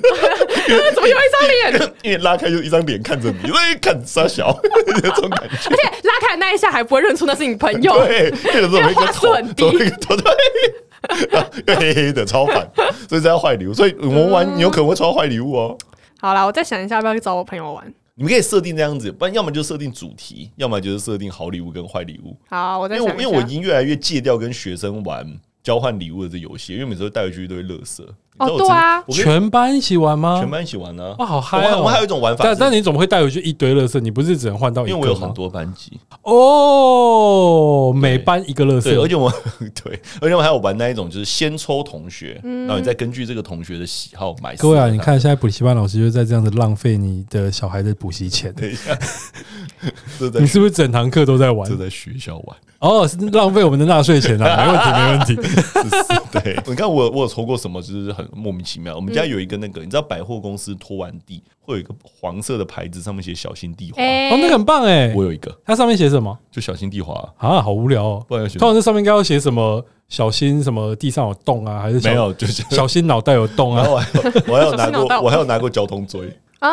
[0.94, 1.92] 怎么有一张脸？
[2.02, 4.52] 因为拉开就一张脸看着你，因为看傻小
[5.02, 5.70] 这种感觉。
[5.70, 10.16] 而且拉开那一下还不会认出那是你朋友，对，那个时候画质很低，一个头
[11.64, 12.68] 对，黑黑的超烦，
[13.08, 13.72] 所以这要坏礼物。
[13.72, 15.78] 所以我们玩，你有可能会抽到坏礼物哦。
[16.20, 17.94] 好啦，我再想一下要不要去找我朋友玩。
[18.16, 22.36] 你们可以设定这样子，不然要么就设定主题，要么就是设定好礼物跟坏礼物。
[22.50, 22.88] 好，我。
[22.88, 25.24] 因为因为我已经越来越戒掉跟学生玩
[25.62, 28.04] 交换礼物的这游戏，因为每次都带回去一堆垃圾。
[28.38, 30.38] 哦，对啊，全班一起玩吗？
[30.40, 31.14] 全班一起玩呢？
[31.18, 31.76] 哇，好嗨啊！
[31.76, 33.98] 我们还有一种玩法，但但你怎么会带回去一堆垃圾？
[34.00, 34.96] 你不是只能换到一个吗？
[34.96, 38.84] 因为我有很多班级哦，每班一个垃圾。
[38.84, 39.32] 对，而且我
[39.82, 44.54] 对，而且我还有玩那一种，就是先抽同学，然后你再根据这个同学的喜好买。
[44.56, 48.52] 各位啊，你看现在补习班老师就在这样子浪费你的小孩的补习钱。
[48.54, 48.96] 等一下，
[50.38, 51.68] 你是不是整堂课都在玩？
[51.68, 52.56] 就在学校玩。
[52.80, 54.64] 哦，是浪费我们的纳税钱啊！
[54.64, 55.34] 没问题，没问题。
[56.30, 58.94] 对，你看我我有抽过什么，就是很莫名其妙。
[58.94, 64.00] 我们家有一个那个，你知道百货公司拖完地会有一个黄色的牌子，上面写“小心地滑”。
[64.02, 65.12] 哦，那个很棒哎！
[65.14, 66.36] 我有一个，它上面写什么？
[66.50, 68.24] 就“小心地滑”啊，好无聊哦。
[68.28, 69.84] 不然，通常这上面应该要写什么？
[70.08, 70.96] 小心什么？
[70.96, 71.80] 地上有洞啊？
[71.80, 72.32] 还是没有？
[72.32, 73.86] 就是小心脑袋有洞啊！
[74.46, 76.70] 我还有拿过，我还有拿过交通锥啊，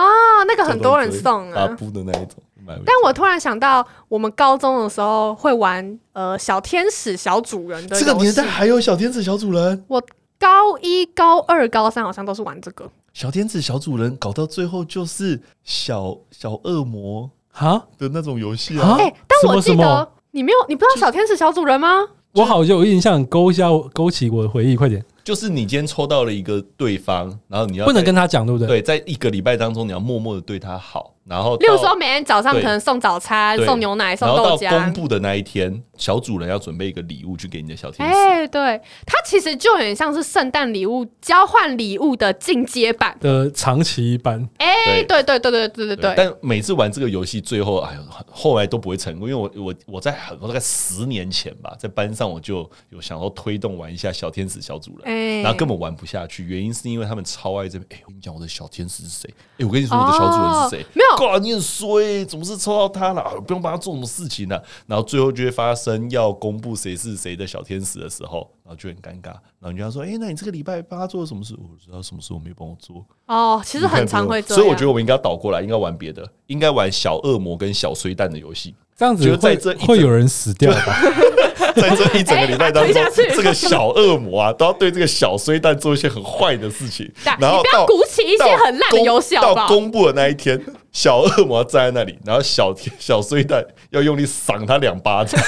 [0.47, 2.35] 那个很多人送啊，布的那一种。
[2.67, 7.99] 但我突然想到，我们高中的时候会玩呃小天使小主人的。
[7.99, 9.83] 这个年代还有小天使小主人？
[9.87, 10.01] 我
[10.39, 12.89] 高一、高二、高三好像都是玩这个。
[13.13, 18.97] 小天使小主人搞到最后就是小小恶魔哈的那种游戏啊！
[18.99, 21.87] 哎、欸，但我记得你没有，你不知道小天使小主人吗？
[22.33, 25.03] 我好像有印象，勾一下勾起我的回忆，快点。
[25.23, 28.67] 就是你今天抽到了一个对方，然后你要不能跟他讲，对不对？
[28.67, 31.14] 对，在一个礼拜当中，你要默默的对他好。
[31.27, 34.69] 然后，例如说每天早上可能送早餐、送牛奶、送豆浆。
[34.69, 38.15] 到公布的那一天，小主人要准备一个礼物去给你的小天使。
[38.15, 44.47] 哎、欸，对，它其实就很像是圣诞礼物交换礼物的进阶版的长期版。
[44.57, 46.13] 哎、欸，对对对对对对对。
[46.15, 57.87] 但每次玩这个游戏，最后哎呦，后来都不会成功，因为我我我在很多大概十年前吧，在班上我就有想要推动玩一下小天使小主人，欸、然后根本玩不下去，原因是因为他们超爱这边。
[57.93, 59.27] 哎、欸，我跟你讲，我的小天使是谁？
[59.29, 60.83] 哎、欸，我跟你说，我的小主人是谁？
[60.83, 61.14] 哦、没有。
[61.23, 64.63] 哇，你很衰，总是抽到他了，不用帮他做什么事情呢、啊。
[64.87, 69.31] 然后最后就会发生要公布谁是谁的小天使的时候，然后就很尴尬。
[69.59, 73.05] 然后人家说：“哎、欸，那你这个礼拜帮他做了什么事？”我知道什么事我没帮我做。
[73.27, 74.55] 哦，其实很常会做。
[74.55, 78.75] 所以我觉得我们应该要倒过来，应该玩别的，应该玩小恶魔跟小衰蛋的游戏。
[78.97, 80.95] 这样子会在这会有人死掉吧？
[81.75, 83.03] 在这一整个礼拜当中，
[83.33, 87.09] 这个小恶魔啊，都要对这个小衰蛋做一些很坏的事情。
[87.39, 90.59] 然后不要鼓起一些很烂的游戏，到公布的那一天，
[90.91, 95.41] 小恶魔站在那里，然后小小衰蛋要用力赏他两巴掌。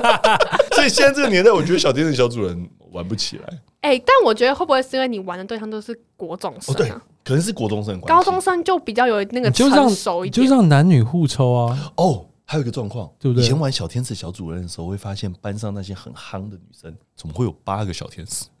[0.72, 3.44] 所以现在这个年代，我觉得小天使小主人玩不起来。
[3.82, 6.74] 哎，但我觉得会不会是因为你玩的对象都是国中生？
[6.74, 6.88] 对，
[7.24, 8.00] 可能是国中生。
[8.02, 11.92] 高中生就比较有那个成熟一点，就让男女互抽啊。
[11.96, 12.26] 哦。
[12.52, 13.42] 还有一个状况，对不对？
[13.42, 18.44] 以前玩小天使小主人的时候，会发现班上那些很夯的女生，怎么会有八个小天使？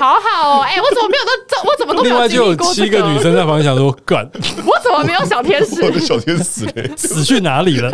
[0.00, 1.54] 好好哦，哎、欸，我怎么没有这？
[1.68, 4.24] 我怎么都没有经历过、这个、另外就有七个女生在旁边想说：“干，
[4.64, 5.82] 我怎么没有小天使？
[5.82, 7.90] 我的小天使嘞， 死去哪里了？”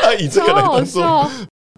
[0.00, 1.28] 他以这个来当做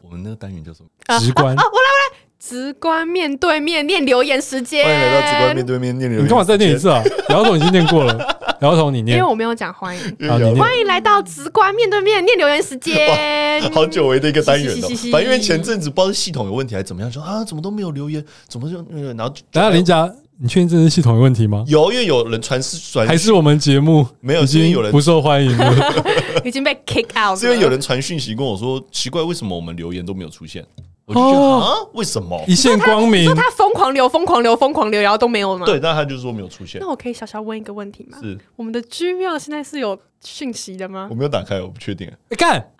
[0.02, 0.88] 我们那个单元叫什么？
[1.18, 1.64] 直观啊，啊！
[1.64, 4.84] 我来，我来，直观面对面念留言时间。
[4.84, 6.26] 欢迎来到直观面对面念留言。
[6.26, 7.00] 你干嘛再念一次啊？
[7.30, 8.18] 姚总已经念过了。
[8.60, 10.28] 姚总，你念，因为我没有讲欢迎。
[10.28, 13.62] 好，欢迎来到直观面对面念留言时间。
[13.72, 14.88] 好久违的一个单元了。
[15.12, 19.14] 反正因为前阵子不知道是系统有问题还是怎么样，说啊，怎么都没有留言，怎么就那个？
[19.14, 21.64] 然后等下林家，你确定这是系统有问题吗？
[21.68, 24.42] 有，因为有人传是传，还是我们节目没有？
[24.42, 26.04] 已经有人不受欢迎了，
[26.44, 27.38] 已经被 kick out。
[27.38, 30.64] 是因为有人传讯息跟我说，奇怪，为什么我们留言都没有出现？
[31.04, 33.24] 我就觉得啊，为什么一线光明？
[33.24, 35.66] 说他疯狂流、疯狂流、疯狂流，然后都没有吗？
[35.66, 36.80] 对，但他就是说没有出现。
[36.80, 38.18] 那我可以小小问一个问题吗？
[38.22, 41.08] 是我们的 Gmail 现在是有讯息的吗？
[41.10, 42.10] 我没有打开，我不确定。
[42.30, 42.70] 你看，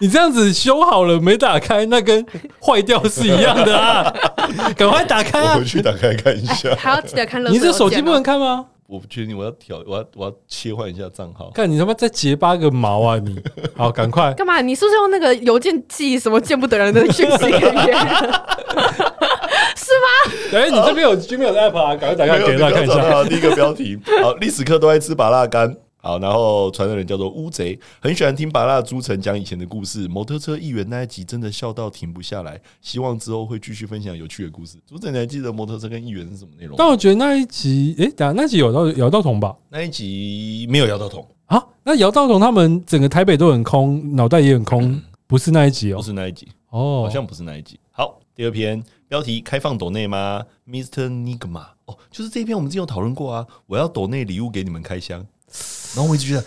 [0.00, 2.26] 你这样子修好了没打开，那跟
[2.60, 4.12] 坏掉是一样的啊！
[4.76, 5.54] 赶快打开啊！
[5.54, 6.74] 我回去打开看一下。
[6.76, 7.42] 还要记得看。
[7.44, 8.66] 你这手机不能看吗？
[8.86, 11.50] 我不确定，我要调，我要我要切换一下账号。
[11.54, 13.40] 看你他妈再结巴个毛啊你！
[13.74, 14.60] 好，赶快干嘛？
[14.60, 17.98] 你是不是用那个邮件寄什么见不得人的讯息给别人？
[19.74, 20.32] 是吗？
[20.52, 21.96] 哎、欸，你这边有 Gmail 的 app 啊？
[21.96, 23.24] 赶快打开给大家看一下。
[23.24, 25.74] 第一个标题，好，历史课都爱吃麻辣干。
[26.04, 30.08] 好，然后传的人叫做乌贼，很喜欢听芭乐朱晨讲以前的故事。
[30.08, 34.78] 摩托车议员那一集真的笑到停不下来，希望之后会继续分享有趣的故事。
[34.84, 36.74] 朱晨，你还记得摩托车跟议员是什么内容？
[36.76, 39.54] 但我觉得那一集，诶，等下那集有到姚道彤吧？
[39.68, 41.64] 那一集没有姚道彤啊？
[41.84, 47.78] 那姚道彤他们整个台北都很空，脑袋也很空，嗯、不是那一集哦，不是那一集哦，好像不是那一集。
[47.92, 51.08] 好，第二篇标题：开放抖内吗？Mr.
[51.08, 55.24] Nigma 哦，就是这一篇我们之前有讨论过啊，我要抖内礼物给你们开箱。
[55.94, 56.44] 然后我一直觉得，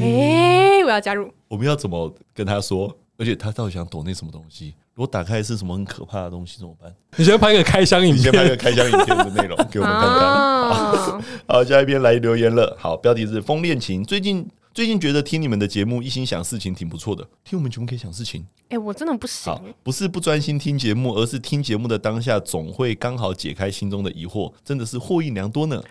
[0.00, 1.32] 哎，我要加入。
[1.48, 2.96] 我们要怎么跟他说？
[3.18, 4.74] 而且他到底想躲那什么东西？
[4.94, 6.90] 如果打开是什么很可怕的东西怎么办？
[7.16, 10.18] 你先拍个开箱影片，先拍个开箱影片的内容给我们看看。
[10.18, 12.74] 好，好，下一篇来留言了。
[12.80, 14.02] 好，标题是“风恋情”。
[14.06, 17.22] 最近最近觉得听你们的节目一心想事情挺不错的。
[17.44, 18.46] 听我们节目可以想事情？
[18.70, 19.54] 哎，我真的不行。
[19.82, 25.82] 不是不专心听节目，而是听节目的当下总会刚好解开心中的疑惑，真的是获益良多呢。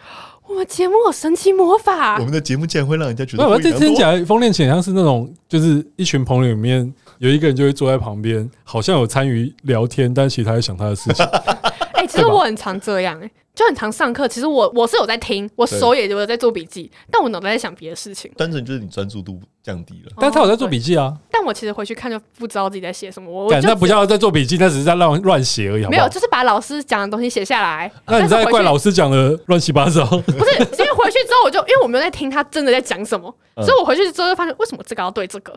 [0.49, 3.47] 我们节目有神奇魔法，我们的节目竟然会让人家觉得。
[3.47, 11.23] 我这听起来风恋情像是那种，就是一群朋友里面有一个人就会坐在旁边，好像有参与聊天，但其实他在想他的事情。
[12.19, 14.27] 哎，其实我很常这样，哎，就很常上课。
[14.27, 18.31] 其实我我是有在听，我手也有在做笔记，但我脑袋在想别的事情。
[18.37, 21.15] 单纯就是你专注度降低了，但他有在做笔记啊。
[21.31, 23.31] 但我其实回去看就不知道自己在写什么。
[23.31, 25.85] 我那不叫在做笔记，那只是在乱乱写而已。
[25.87, 27.91] 没有，就是把老师讲的东西写下来。
[28.05, 30.05] 那你在怪老师讲的乱七八糟？
[30.05, 35.53] 不是，因为回去之后我就因为我没有在听他真的在讲什么，所以我回去之后就发现为什么这个要对这个。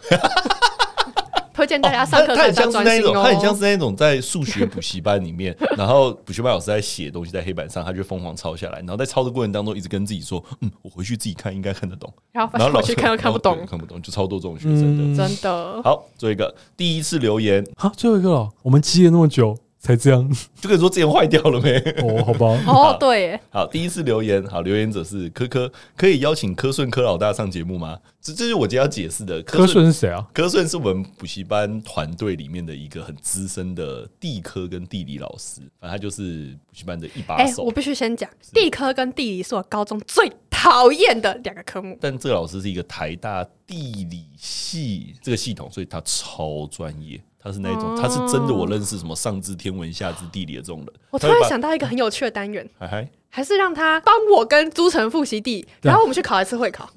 [1.54, 3.22] 推荐大家上课他很像是那种，哦。
[3.22, 15.82] 他很像是那种在数学补习班里面， 然后补习班老师在写东西在黑板上，他就疯狂抄下来，然后在抄的过程当中一直跟自己说：“嗯，我回去自己看应该看得懂。”然后回去看又看不懂，看不懂，就超多这种学生的，真的。
[15.82, 19.56] 好，最后一个第一次留言，好，最后一个了，我们积了那么久。
[19.82, 20.30] 才这样，
[20.60, 21.76] 就跟你说之前坏掉了没？
[22.02, 22.46] 哦，好吧。
[22.68, 27.98] 哦，对，好，第一次留言，好，留言者是柯柯，可以邀请柯顺柯老大上节目吗？
[28.20, 29.42] 这这是我今天要解释的。
[29.42, 30.24] 柯顺是谁啊？
[30.32, 37.42] 柯顺是我们补习班团队里面的一个很资深的地科跟地理老师，反正他就是补习班的一把手。
[37.42, 41.98] 哎、欸，我必须先讲，地科跟地理是我高中最讨厌的两个科目。
[42.00, 47.20] 但这个老师是一个台大地理系这个系统，所以他超专业。
[47.42, 50.88] 他是那种，他是真的，我认识什么上知天文下知地理的这种人。
[51.10, 52.68] 我突然想到一个很有趣的单元，
[53.28, 56.88] 还是让他帮我跟朱晨复习地，然后我们去考一次会考。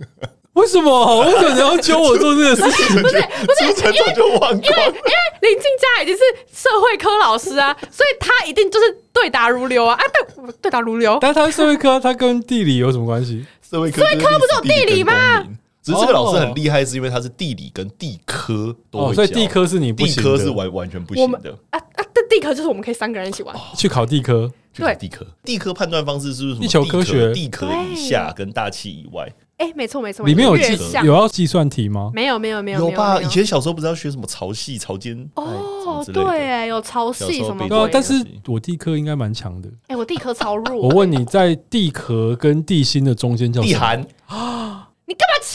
[0.53, 1.19] 为什么？
[1.25, 3.01] 为什么你要教我做这个事情？
[3.01, 3.15] 不是
[3.45, 4.93] 不是， 朱晨早就忘光，因为因为
[5.41, 6.21] 林静佳已经是
[6.53, 9.95] 社会科老师啊， 所以他一定就是对答如流啊！
[9.95, 11.17] 啊，对对答如流。
[11.19, 13.45] 但是他社会科，他跟地理有什么关系？
[13.69, 15.45] 社会科社会科不是有地理吗？
[15.85, 21.55] 只是这个老师很厉害，是因为他是地理跟地科都会教，所以地科是你不行的，地科是完完全不行的。
[21.69, 22.03] 啊啊！
[22.11, 24.51] 这地科就是我们可以三个人一起玩，去考地科。
[24.73, 26.61] 对，地科，地科判断方式是不是什么？
[26.61, 29.31] 地球科学，地壳以下跟大气以外。
[29.57, 32.11] 哎，没错没错，里面有计有要计算题吗？
[32.13, 32.79] 没有没有没有。
[32.79, 33.21] 有吧？
[33.21, 36.03] 以前小时候不是要学什么潮汐、潮间哦？
[36.11, 37.89] 对，有潮汐什么的。
[37.89, 38.13] 但是
[38.47, 39.69] 我地科应该蛮强的。
[39.87, 40.81] 哎，我地科超弱。
[40.81, 43.73] 我问你在地壳跟地心的中间叫什么？
[43.73, 44.51] 地寒啊。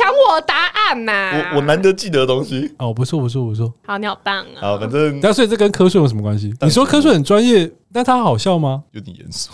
[0.00, 1.50] 抢我答案呐？
[1.52, 3.72] 我我难得记得的东西哦，不错不错不错。
[3.86, 4.60] 好，你好棒啊！
[4.60, 6.52] 好，反正但所以这跟柯顺有什么关系？
[6.62, 8.84] 你说柯顺很专业，但他好笑吗？
[8.92, 9.50] 有点严肃。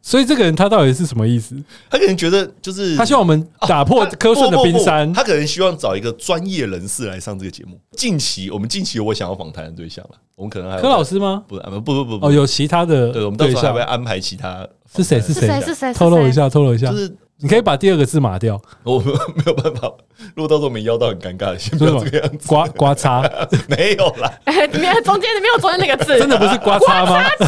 [0.00, 1.56] 所以这个人他到底是什么意思？
[1.88, 5.10] 他可能觉得就是他希望我们打破柯顺的冰山。
[5.14, 7.80] 他可能希望找一个专业人士来上这个节目。
[7.92, 11.42] 近期我们近期有我想要访谈的对象了，我们可能还有柯老师吗？
[11.48, 13.12] 不不不不不哦，有其他的。
[13.12, 14.66] 对，我们到时候还会安排其他。
[14.94, 15.18] 是谁？
[15.20, 15.60] 是谁？
[15.62, 15.94] 是谁？
[15.94, 16.90] 透露一下，透露一下。
[16.90, 17.16] 就是。
[17.38, 19.12] 你可以把第二个字码掉，我没
[19.46, 19.92] 有办法。
[20.34, 21.58] 如果到时候没邀到，很尴尬。
[21.58, 23.22] 先不要这个样子，刮刮擦
[23.68, 24.32] 没有啦。
[24.44, 27.22] 哎， 没有中间没有中间那个字，真的不是刮擦吗？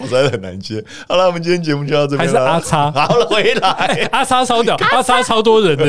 [0.00, 0.82] 我实在很难接。
[1.08, 2.40] 好了，我们今天节目就到这边了。
[2.40, 2.90] 还是阿叉？
[2.92, 4.08] 好了，回来。
[4.12, 5.84] 阿叉超屌，阿叉超多人的。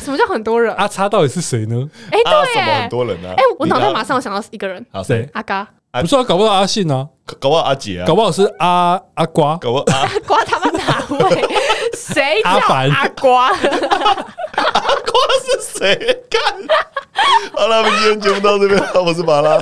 [0.00, 0.74] 什么叫很多人？
[0.74, 1.88] 阿叉到底是谁呢？
[2.10, 3.28] 哎，对，什么很多人呢？
[3.36, 5.28] 哎，我脑袋马上想到一个人，谁？
[5.32, 5.66] 阿嘎。
[5.92, 7.08] 不是啊，搞不好阿信啊，
[7.40, 11.44] 搞不好阿杰啊，搞不好是阿阿瓜，搞不好阿 瓜他们哪位？
[11.96, 13.48] 谁叫阿瓜？
[13.48, 15.12] 阿瓜
[15.42, 15.96] 是谁？
[16.30, 16.42] 干！
[17.54, 19.60] 好了，我们今天节目到这边，我是马拉，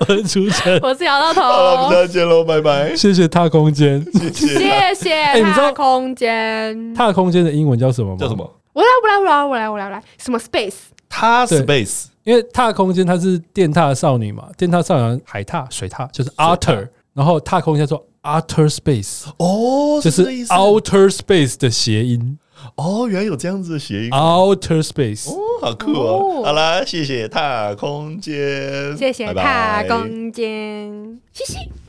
[0.00, 2.94] 我是朱晨，我是姚到头，好了，我们再见喽，拜拜。
[2.96, 8.16] 谢谢踏空间，谢谢谢谢踏空间，踏空间的英文叫什么吗？
[8.18, 8.48] 叫什么？
[8.72, 10.74] 我来，我来，我来，我来，我来，我来，什么 space？
[11.10, 12.04] 他 space。
[12.22, 22.38] 因为踏空间，她是电踏少女嘛，电踏少女海踏、水踏就是 outer，然后踏空间叫做 outer space，哦，就是 outer space 的谐音。
[22.76, 26.42] 哦，原来有这样子的谐音，outer space，哦，好酷哦。
[26.44, 31.70] 好啦，谢谢踏空间，谢谢踏空间，谢谢。